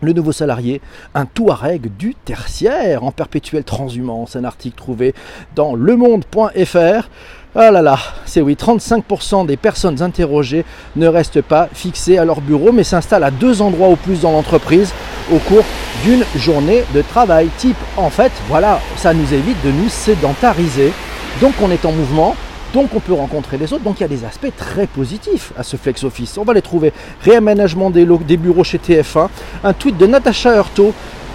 Le 0.00 0.12
nouveau 0.12 0.30
salarié, 0.30 0.80
un 1.16 1.26
Touareg 1.26 1.90
du 1.96 2.14
tertiaire 2.14 3.02
en 3.02 3.10
perpétuelle 3.10 3.64
transhumance, 3.64 4.36
un 4.36 4.44
article 4.44 4.76
trouvé 4.76 5.12
dans 5.56 5.74
lemonde.fr. 5.74 7.08
Ah 7.56 7.72
là 7.72 7.82
là, 7.82 7.98
c'est 8.24 8.40
oui, 8.40 8.54
35% 8.54 9.44
des 9.44 9.56
personnes 9.56 10.02
interrogées 10.02 10.64
ne 10.94 11.08
restent 11.08 11.42
pas 11.42 11.68
fixées 11.72 12.16
à 12.16 12.24
leur 12.24 12.40
bureau, 12.42 12.70
mais 12.70 12.84
s'installent 12.84 13.24
à 13.24 13.32
deux 13.32 13.60
endroits 13.60 13.88
ou 13.88 13.96
plus 13.96 14.20
dans 14.20 14.30
l'entreprise 14.30 14.92
au 15.32 15.38
cours 15.38 15.64
d'une 16.04 16.24
journée 16.36 16.84
de 16.94 17.02
travail 17.02 17.48
type. 17.58 17.76
En 17.96 18.10
fait, 18.10 18.32
voilà, 18.48 18.80
ça 18.96 19.14
nous 19.14 19.32
évite 19.32 19.62
de 19.64 19.70
nous 19.70 19.88
sédentariser. 19.88 20.92
Donc 21.40 21.54
on 21.62 21.70
est 21.70 21.84
en 21.84 21.92
mouvement, 21.92 22.34
donc 22.72 22.90
on 22.94 23.00
peut 23.00 23.12
rencontrer 23.12 23.58
les 23.58 23.72
autres. 23.72 23.84
Donc 23.84 24.00
il 24.00 24.02
y 24.02 24.04
a 24.04 24.08
des 24.08 24.24
aspects 24.24 24.52
très 24.56 24.86
positifs 24.86 25.52
à 25.56 25.62
ce 25.62 25.76
Flex 25.76 26.04
Office. 26.04 26.36
On 26.38 26.44
va 26.44 26.54
les 26.54 26.62
trouver. 26.62 26.92
Réaménagement 27.22 27.90
des, 27.90 28.04
bureaux 28.36 28.64
chez 28.64 28.78
TF1. 28.78 29.28
Un 29.64 29.72
tweet 29.72 29.96
de 29.96 30.06
Natacha 30.06 30.56
Hurto 30.56 30.92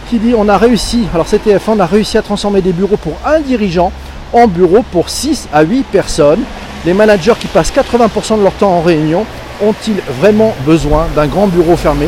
qui 0.09 0.19
dit 0.19 0.33
on 0.37 0.49
a 0.49 0.57
réussi, 0.57 1.05
alors 1.13 1.27
c'est 1.27 1.45
TF1, 1.45 1.61
on 1.69 1.79
a 1.79 1.85
réussi 1.85 2.17
à 2.17 2.21
transformer 2.21 2.61
des 2.61 2.73
bureaux 2.73 2.97
pour 2.97 3.13
un 3.25 3.39
dirigeant 3.39 3.91
en 4.33 4.47
bureaux 4.47 4.83
pour 4.91 5.09
6 5.09 5.47
à 5.53 5.63
8 5.63 5.83
personnes. 5.83 6.41
Les 6.85 6.93
managers 6.93 7.35
qui 7.39 7.47
passent 7.47 7.71
80% 7.71 8.39
de 8.39 8.43
leur 8.43 8.51
temps 8.53 8.73
en 8.73 8.81
réunion 8.81 9.25
ont-ils 9.61 10.01
vraiment 10.19 10.53
besoin 10.65 11.07
d'un 11.15 11.27
grand 11.27 11.47
bureau 11.47 11.77
fermé? 11.77 12.07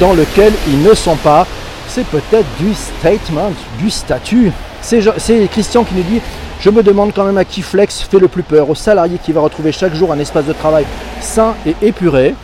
Dans 0.00 0.12
lequel 0.12 0.52
ils 0.68 0.82
ne 0.82 0.94
sont 0.94 1.16
pas 1.16 1.46
C'est 1.88 2.06
peut-être 2.06 2.46
du 2.58 2.74
statement, 2.74 3.52
du 3.78 3.90
statut. 3.90 4.52
C'est 4.82 5.48
Christian 5.50 5.84
qui 5.84 5.94
nous 5.94 6.02
dit 6.02 6.20
je 6.60 6.70
me 6.70 6.82
demande 6.82 7.12
quand 7.14 7.24
même 7.24 7.36
à 7.36 7.44
qui 7.44 7.62
Flex 7.62 8.00
fait 8.00 8.18
le 8.18 8.28
plus 8.28 8.42
peur, 8.42 8.70
au 8.70 8.74
salarié 8.74 9.18
qui 9.22 9.32
va 9.32 9.40
retrouver 9.42 9.72
chaque 9.72 9.94
jour 9.94 10.10
un 10.10 10.18
espace 10.18 10.46
de 10.46 10.54
travail 10.54 10.86
sain 11.20 11.54
et 11.66 11.76
épuré, 11.82 12.34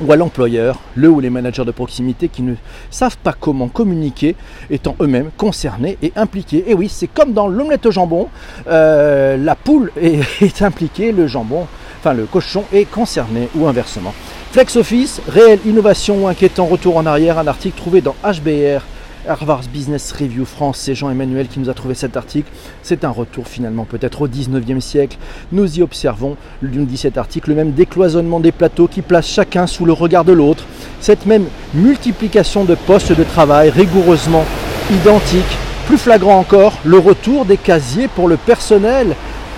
ou 0.00 0.12
à 0.12 0.16
l'employeur, 0.16 0.78
le 0.94 1.08
ou 1.08 1.20
les 1.20 1.28
managers 1.28 1.64
de 1.64 1.72
proximité 1.72 2.28
qui 2.28 2.42
ne 2.42 2.54
savent 2.90 3.16
pas 3.18 3.34
comment 3.38 3.68
communiquer, 3.68 4.36
étant 4.70 4.94
eux-mêmes 5.00 5.30
concernés 5.36 5.98
et 6.02 6.12
impliqués. 6.14 6.64
Et 6.68 6.74
oui, 6.74 6.88
c'est 6.88 7.08
comme 7.08 7.32
dans 7.32 7.48
l'omelette 7.48 7.86
au 7.86 7.90
jambon, 7.90 8.28
euh, 8.68 9.36
la 9.36 9.56
poule 9.56 9.90
est, 10.00 10.22
impliquée, 10.62 11.10
le 11.10 11.26
jambon, 11.26 11.66
enfin 11.98 12.14
le 12.14 12.26
cochon 12.26 12.64
est 12.72 12.88
concerné, 12.88 13.48
ou 13.56 13.66
inversement. 13.66 14.14
Flex 14.52 14.76
Office, 14.76 15.22
réelle 15.26 15.60
innovation 15.64 16.24
ou 16.24 16.28
inquiétant 16.28 16.66
retour 16.66 16.98
en 16.98 17.06
arrière, 17.06 17.38
un 17.38 17.46
article 17.46 17.74
trouvé 17.74 18.02
dans 18.02 18.14
HBR 18.22 18.82
Harvard's 19.26 19.66
Business 19.66 20.12
Review 20.12 20.44
France, 20.44 20.76
c'est 20.78 20.94
Jean-Emmanuel 20.94 21.48
qui 21.48 21.58
nous 21.58 21.70
a 21.70 21.74
trouvé 21.74 21.94
cet 21.94 22.18
article. 22.18 22.50
C'est 22.82 23.04
un 23.04 23.08
retour 23.08 23.48
finalement 23.48 23.86
peut-être 23.86 24.20
au 24.20 24.28
19e 24.28 24.80
siècle. 24.80 25.16
Nous 25.52 25.78
y 25.78 25.82
observons, 25.82 26.36
nous 26.60 26.84
dit 26.84 26.98
cet 26.98 27.16
article, 27.16 27.48
le 27.48 27.56
même 27.56 27.72
décloisonnement 27.72 28.40
des 28.40 28.52
plateaux 28.52 28.88
qui 28.88 29.00
place 29.00 29.26
chacun 29.26 29.66
sous 29.66 29.86
le 29.86 29.94
regard 29.94 30.26
de 30.26 30.32
l'autre. 30.32 30.64
Cette 31.00 31.24
même 31.24 31.46
multiplication 31.72 32.64
de 32.64 32.74
postes 32.74 33.16
de 33.16 33.24
travail 33.24 33.70
rigoureusement 33.70 34.44
identiques. 34.90 35.56
Plus 35.86 35.96
flagrant 35.96 36.38
encore, 36.38 36.74
le 36.84 36.98
retour 36.98 37.46
des 37.46 37.56
casiers 37.56 38.08
pour 38.08 38.28
le 38.28 38.36
personnel, 38.36 39.16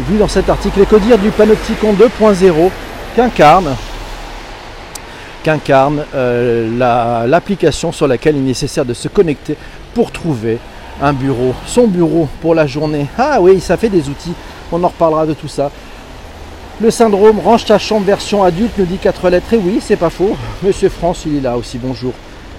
vu 0.08 0.18
dans 0.18 0.28
cet 0.28 0.48
article. 0.48 0.82
Et 0.82 0.86
que 0.86 0.94
dire 0.96 1.18
du 1.18 1.30
Panopticon 1.30 1.94
2.0 1.94 2.70
qu'incarne 3.16 3.74
qu'incarne 5.44 6.04
euh, 6.14 7.26
l'application 7.28 7.92
sur 7.92 8.08
laquelle 8.08 8.34
il 8.36 8.40
est 8.40 8.48
nécessaire 8.48 8.84
de 8.84 8.94
se 8.94 9.06
connecter 9.06 9.56
pour 9.94 10.10
trouver 10.10 10.58
un 11.00 11.12
bureau, 11.12 11.54
son 11.66 11.86
bureau 11.86 12.28
pour 12.40 12.54
la 12.56 12.66
journée. 12.66 13.06
Ah 13.16 13.38
oui, 13.40 13.60
ça 13.60 13.76
fait 13.76 13.90
des 13.90 14.08
outils, 14.08 14.32
on 14.72 14.82
en 14.82 14.88
reparlera 14.88 15.26
de 15.26 15.34
tout 15.34 15.48
ça. 15.48 15.70
Le 16.80 16.90
syndrome 16.90 17.38
range 17.38 17.66
ta 17.66 17.78
chambre 17.78 18.04
version 18.04 18.42
adulte 18.42 18.72
nous 18.78 18.84
dit 18.84 18.98
quatre 18.98 19.30
lettres. 19.30 19.52
Et 19.52 19.58
oui, 19.58 19.78
c'est 19.80 19.94
pas 19.94 20.10
faux. 20.10 20.36
Monsieur 20.60 20.88
France, 20.88 21.22
il 21.24 21.36
est 21.36 21.40
là 21.40 21.56
aussi. 21.56 21.78
Bonjour. 21.78 22.12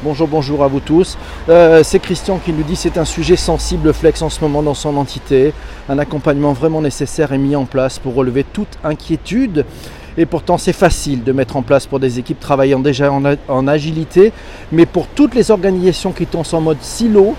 Bonjour, 0.04 0.28
bonjour 0.28 0.64
à 0.64 0.68
vous 0.68 0.80
tous. 0.80 1.18
Euh, 1.50 1.82
c'est 1.84 2.00
Christian 2.00 2.38
qui 2.38 2.54
nous 2.54 2.64
dit 2.64 2.78
c'est 2.78 2.98
un 2.98 3.04
sujet 3.04 3.36
sensible 3.36 3.94
flex 3.94 4.22
en 4.22 4.30
ce 4.30 4.40
moment 4.40 4.64
dans 4.64 4.74
son 4.74 4.96
entité. 4.96 5.54
Un 5.90 6.00
accompagnement 6.00 6.54
vraiment 6.54 6.82
nécessaire 6.82 7.34
est 7.34 7.38
mis 7.38 7.58
en 7.58 7.66
place 7.66 8.00
pour 8.00 8.14
relever 8.14 8.46
toute 8.46 8.78
inquiétude. 8.86 9.66
Et 10.18 10.26
pourtant, 10.26 10.58
c'est 10.58 10.74
facile 10.74 11.24
de 11.24 11.32
mettre 11.32 11.58
en 11.58 11.62
place 11.62 11.86
pour 11.86 12.00
des 12.00 12.20
équipes 12.20 12.40
travaillant 12.40 12.80
déjà 12.80 13.12
en, 13.12 13.68
agilité. 13.68 14.32
Mais 14.72 14.86
pour 14.86 15.08
toutes 15.08 15.36
les 15.36 15.52
organisations 15.52 16.14
qui 16.14 16.28
sont 16.32 16.56
en 16.56 16.62
mode 16.62 16.82
silo, 16.82 17.36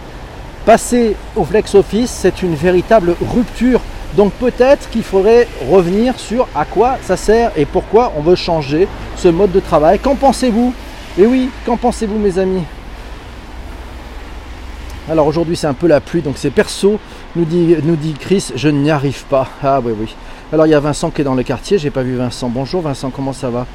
passer 0.67 1.17
au 1.37 1.45
flex 1.45 1.75
office, 1.75 2.11
c'est 2.11 2.43
une 2.43 2.55
véritable 2.55 3.17
rupture. 3.35 3.81
Donc 4.17 4.33
peut-être 4.35 4.91
qu'il 4.91 5.03
faudrait 5.03 5.49
revenir 5.71 6.19
sur 6.19 6.49
à 6.55 6.65
quoi 6.65 6.97
ça 7.03 7.17
sert 7.17 7.51
et 7.57 7.65
pourquoi 7.65 8.13
on 8.17 8.23
veut 8.23 8.35
changer 8.35 8.89
ce 9.17 9.29
mode 9.29 9.53
de 9.53 9.61
travail. 9.61 9.99
Qu'en 9.99 10.15
pensez-vous? 10.15 10.75
Et 11.19 11.27
oui, 11.27 11.49
qu'en 11.65 11.77
pensez-vous 11.77 12.19
mes 12.19 12.39
amis? 12.39 12.63
Alors 15.09 15.27
aujourd'hui 15.27 15.57
c'est 15.57 15.67
un 15.67 15.75
peu 15.75 15.87
la 15.87 16.01
pluie, 16.01 16.21
donc 16.21 16.35
c'est 16.37 16.51
perso, 16.51 16.99
nous 17.37 17.45
dit, 17.45 17.77
nous 17.85 17.95
dit 17.97 18.15
Chris, 18.19 18.53
je 18.55 18.69
n'y 18.69 18.91
arrive 18.91 19.25
pas. 19.25 19.49
Ah 19.63 19.81
oui 19.83 19.93
oui. 19.99 20.15
Alors 20.53 20.69
il 20.69 20.71
y 20.71 20.75
a 20.75 20.81
Vincent 20.81 21.11
qui 21.11 21.23
est 21.23 21.25
dans 21.25 21.35
le 21.35 21.43
quartier, 21.43 21.77
j'ai 21.77 21.91
pas 21.91 22.05
vu 22.05 22.15
Vincent. 22.15 22.49
Bonjour 22.49 22.81
Vincent, 22.81 23.11
comment 23.11 23.33
ça 23.33 23.51
va? 23.51 23.67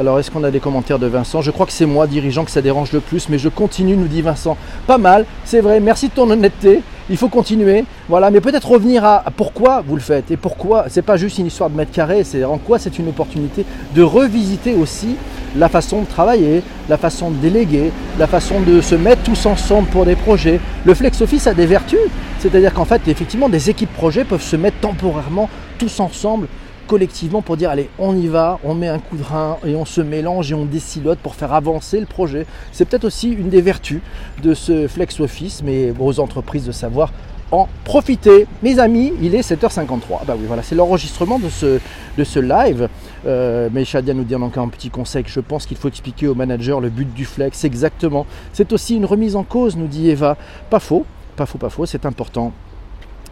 Alors, 0.00 0.18
est-ce 0.18 0.28
qu'on 0.28 0.42
a 0.42 0.50
des 0.50 0.58
commentaires 0.58 0.98
de 0.98 1.06
Vincent? 1.06 1.40
Je 1.40 1.52
crois 1.52 1.66
que 1.66 1.72
c'est 1.72 1.86
moi, 1.86 2.08
dirigeant, 2.08 2.44
que 2.44 2.50
ça 2.50 2.60
dérange 2.60 2.90
le 2.92 2.98
plus, 2.98 3.28
mais 3.28 3.38
je 3.38 3.48
continue, 3.48 3.96
nous 3.96 4.08
dit 4.08 4.22
Vincent. 4.22 4.56
Pas 4.88 4.98
mal, 4.98 5.24
c'est 5.44 5.60
vrai, 5.60 5.78
merci 5.78 6.08
de 6.08 6.14
ton 6.14 6.28
honnêteté. 6.28 6.80
Il 7.10 7.16
faut 7.16 7.28
continuer, 7.28 7.84
voilà, 8.08 8.30
mais 8.30 8.40
peut-être 8.40 8.68
revenir 8.68 9.04
à 9.04 9.22
pourquoi 9.36 9.84
vous 9.86 9.94
le 9.94 10.00
faites 10.00 10.30
et 10.30 10.36
pourquoi. 10.36 10.86
C'est 10.88 11.02
pas 11.02 11.16
juste 11.16 11.38
une 11.38 11.46
histoire 11.46 11.68
de 11.68 11.76
mètre 11.76 11.92
carré, 11.92 12.24
c'est 12.24 12.42
en 12.42 12.56
quoi 12.56 12.78
c'est 12.78 12.98
une 12.98 13.08
opportunité 13.08 13.66
de 13.94 14.02
revisiter 14.02 14.74
aussi 14.74 15.14
la 15.54 15.68
façon 15.68 16.00
de 16.00 16.06
travailler, 16.06 16.62
la 16.88 16.96
façon 16.96 17.30
de 17.30 17.36
déléguer, 17.36 17.92
la 18.18 18.26
façon 18.26 18.60
de 18.60 18.80
se 18.80 18.94
mettre 18.96 19.22
tous 19.22 19.46
ensemble 19.46 19.86
pour 19.88 20.06
des 20.06 20.16
projets. 20.16 20.58
Le 20.84 20.94
flex 20.94 21.20
office 21.20 21.46
a 21.46 21.54
des 21.54 21.66
vertus, 21.66 22.00
c'est-à-dire 22.40 22.72
qu'en 22.72 22.86
fait, 22.86 23.06
effectivement, 23.06 23.48
des 23.48 23.70
équipes 23.70 23.92
projets 23.92 24.24
peuvent 24.24 24.42
se 24.42 24.56
mettre 24.56 24.78
temporairement 24.80 25.48
tous 25.78 26.00
ensemble 26.00 26.48
collectivement 26.86 27.42
pour 27.42 27.56
dire 27.56 27.70
allez 27.70 27.88
on 27.98 28.16
y 28.16 28.26
va, 28.26 28.58
on 28.62 28.74
met 28.74 28.88
un 28.88 28.98
coup 28.98 29.16
de 29.16 29.22
rein 29.22 29.56
et 29.66 29.74
on 29.74 29.84
se 29.84 30.00
mélange 30.00 30.50
et 30.50 30.54
on 30.54 30.64
décilote 30.64 31.18
pour 31.18 31.34
faire 31.34 31.52
avancer 31.52 32.00
le 32.00 32.06
projet. 32.06 32.46
C'est 32.72 32.84
peut-être 32.84 33.04
aussi 33.04 33.30
une 33.30 33.48
des 33.48 33.60
vertus 33.60 34.00
de 34.42 34.54
ce 34.54 34.88
flex 34.88 35.20
office, 35.20 35.62
mais 35.64 35.92
aux 35.98 36.20
entreprises 36.20 36.66
de 36.66 36.72
savoir 36.72 37.12
en 37.52 37.68
profiter. 37.84 38.46
Mes 38.62 38.78
amis, 38.78 39.12
il 39.22 39.34
est 39.34 39.48
7h53. 39.48 40.24
Bah 40.26 40.34
oui, 40.36 40.44
voilà, 40.46 40.62
c'est 40.62 40.74
l'enregistrement 40.74 41.38
de 41.38 41.48
ce, 41.48 41.78
de 42.18 42.24
ce 42.24 42.40
live. 42.40 42.88
Euh, 43.26 43.68
mais 43.72 43.84
Shadia 43.84 44.14
nous 44.14 44.24
dit 44.24 44.34
encore 44.34 44.64
un 44.64 44.68
petit 44.68 44.90
conseil 44.90 45.24
que 45.24 45.30
je 45.30 45.40
pense 45.40 45.66
qu'il 45.66 45.76
faut 45.76 45.88
expliquer 45.88 46.26
aux 46.26 46.34
managers 46.34 46.76
le 46.80 46.88
but 46.88 47.12
du 47.12 47.24
flex 47.24 47.64
exactement. 47.64 48.26
C'est 48.52 48.72
aussi 48.72 48.96
une 48.96 49.04
remise 49.04 49.36
en 49.36 49.44
cause, 49.44 49.76
nous 49.76 49.86
dit 49.86 50.10
Eva. 50.10 50.36
Pas 50.68 50.80
faux, 50.80 51.04
pas 51.36 51.46
faux, 51.46 51.58
pas 51.58 51.70
faux, 51.70 51.86
c'est 51.86 52.06
important 52.06 52.52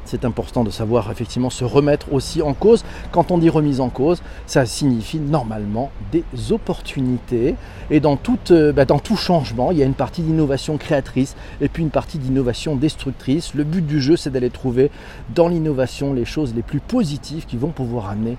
c'est 0.05 0.25
important 0.25 0.65
de 0.65 0.71
savoir 0.71 1.11
effectivement 1.11 1.51
se 1.51 1.65
remettre 1.65 2.13
aussi 2.13 2.43
en 2.43 2.55
cause. 2.55 2.85
Quand 3.11 3.31
on 3.31 3.39
dit 3.39 3.49
remise 3.49 3.81
en 3.81 3.89
cause, 3.89 4.23
ça 4.47 4.67
signifie 4.67 5.19
normalement 5.19 5.91
des 6.11 6.25
opportunités. 6.51 7.55
Et 7.91 8.01
dans, 8.01 8.19
euh, 8.51 8.73
bah, 8.73 8.85
dans 8.85 8.99
tout 8.99 9.17
changement, 9.17 9.71
il 9.71 9.79
y 9.79 9.83
a 9.83 9.87
une 9.87 9.95
partie 9.95 10.23
d'innovation 10.23 10.77
créatrice 10.77 11.37
et 11.61 11.69
puis 11.69 11.83
une 11.83 11.91
partie 11.91 12.19
d'innovation 12.19 12.77
destructrice. 12.77 13.55
Le 13.55 13.65
but 13.65 13.87
du 13.87 14.01
jeu, 14.01 14.17
c'est 14.17 14.31
d'aller 14.31 14.51
trouver 14.51 14.91
dans 15.35 15.49
l'innovation 15.49 16.13
les 16.13 16.25
choses 16.25 16.55
les 16.55 16.63
plus 16.63 16.81
positives 16.81 17.47
qui 17.47 17.57
vont 17.57 17.71
pouvoir 17.71 18.11
amener 18.11 18.37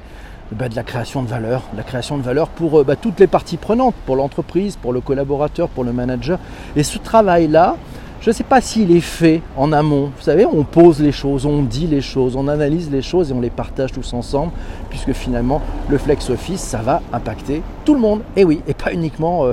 bah, 0.52 0.70
de 0.70 0.76
la 0.76 0.84
création 0.84 1.24
de 1.24 1.28
valeur, 1.28 1.64
la 1.76 1.84
création 1.84 2.18
de 2.18 2.24
valeur 2.24 2.50
pour 2.50 2.80
euh, 2.80 2.84
bah, 2.84 2.96
toutes 2.96 3.20
les 3.20 3.28
parties 3.28 3.58
prenantes, 3.58 3.96
pour 4.06 4.16
l'entreprise, 4.16 4.76
pour 4.76 4.94
le 4.94 5.02
collaborateur, 5.02 5.70
pour 5.70 5.84
le 5.84 5.94
manager. 5.94 6.38
Et 6.76 6.84
ce 6.84 6.98
travail-là, 7.00 7.78
je 8.24 8.30
ne 8.30 8.34
sais 8.34 8.46
pas 8.46 8.62
s'il 8.62 8.96
est 8.96 9.02
fait 9.02 9.42
en 9.58 9.74
amont. 9.74 10.10
Vous 10.16 10.24
savez, 10.24 10.46
on 10.46 10.64
pose 10.64 11.02
les 11.02 11.12
choses, 11.12 11.46
on 11.46 11.62
dit 11.62 11.88
les 11.88 12.00
choses, 12.00 12.38
on 12.38 12.48
analyse 12.48 12.90
les 12.90 13.02
choses 13.02 13.32
et 13.32 13.34
on 13.34 13.42
les 13.42 13.50
partage 13.50 13.92
tous 13.92 14.14
ensemble, 14.14 14.54
puisque 14.90 15.12
finalement, 15.12 15.62
le 15.90 15.98
flex 15.98 16.30
office, 16.30 16.62
ça 16.62 16.78
va 16.78 17.02
impacter 17.12 17.62
tout 17.84 17.94
le 17.94 18.00
monde. 18.00 18.22
Et 18.38 18.46
oui, 18.46 18.62
et 18.66 18.74
pas 18.74 18.94
uniquement 18.94 19.48
euh, 19.48 19.52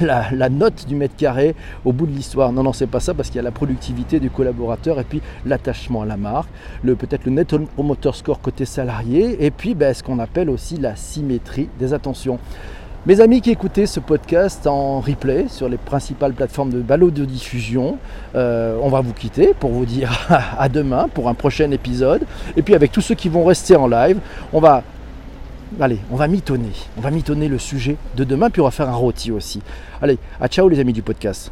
la, 0.02 0.50
note 0.50 0.86
du 0.86 0.94
mètre 0.94 1.16
carré 1.16 1.54
au 1.86 1.94
bout 1.94 2.04
de 2.04 2.12
l'histoire. 2.12 2.52
Non, 2.52 2.62
non, 2.62 2.74
c'est 2.74 2.86
pas 2.86 3.00
ça, 3.00 3.14
parce 3.14 3.30
qu'il 3.30 3.36
y 3.36 3.40
a 3.40 3.44
la 3.44 3.50
productivité 3.50 4.20
du 4.20 4.28
collaborateur 4.28 5.00
et 5.00 5.04
puis 5.04 5.22
l'attachement 5.46 6.02
à 6.02 6.04
la 6.04 6.18
marque, 6.18 6.50
le, 6.82 6.96
peut-être 6.96 7.24
le 7.24 7.30
net 7.30 7.56
promoter 7.74 8.12
score 8.12 8.42
côté 8.42 8.66
salarié, 8.66 9.42
et 9.42 9.50
puis 9.50 9.74
ben, 9.74 9.94
ce 9.94 10.02
qu'on 10.02 10.18
appelle 10.18 10.50
aussi 10.50 10.76
la 10.76 10.96
symétrie 10.96 11.70
des 11.80 11.94
attentions. 11.94 12.38
Mes 13.04 13.20
amis 13.20 13.40
qui 13.40 13.50
écoutaient 13.50 13.86
ce 13.86 13.98
podcast 13.98 14.64
en 14.68 15.00
replay 15.00 15.46
sur 15.48 15.68
les 15.68 15.76
principales 15.76 16.34
plateformes 16.34 16.70
de 16.70 16.82
de 17.10 17.24
diffusion, 17.24 17.98
euh, 18.36 18.78
on 18.80 18.90
va 18.90 19.00
vous 19.00 19.12
quitter 19.12 19.54
pour 19.58 19.72
vous 19.72 19.84
dire 19.84 20.28
à 20.58 20.68
demain 20.68 21.08
pour 21.12 21.28
un 21.28 21.34
prochain 21.34 21.72
épisode. 21.72 22.22
Et 22.56 22.62
puis 22.62 22.76
avec 22.76 22.92
tous 22.92 23.00
ceux 23.00 23.16
qui 23.16 23.28
vont 23.28 23.44
rester 23.44 23.74
en 23.74 23.88
live, 23.88 24.20
on 24.52 24.60
va 24.60 24.84
allez, 25.80 25.98
on 26.12 26.16
va 26.16 26.28
mitonner. 26.28 26.70
On 26.96 27.00
va 27.00 27.10
mitonner 27.10 27.48
le 27.48 27.58
sujet 27.58 27.96
de 28.14 28.22
demain, 28.22 28.50
puis 28.50 28.60
on 28.60 28.66
va 28.66 28.70
faire 28.70 28.88
un 28.88 28.94
rôti 28.94 29.32
aussi. 29.32 29.62
Allez, 30.00 30.18
à 30.40 30.46
ciao 30.46 30.68
les 30.68 30.78
amis 30.78 30.92
du 30.92 31.02
podcast. 31.02 31.50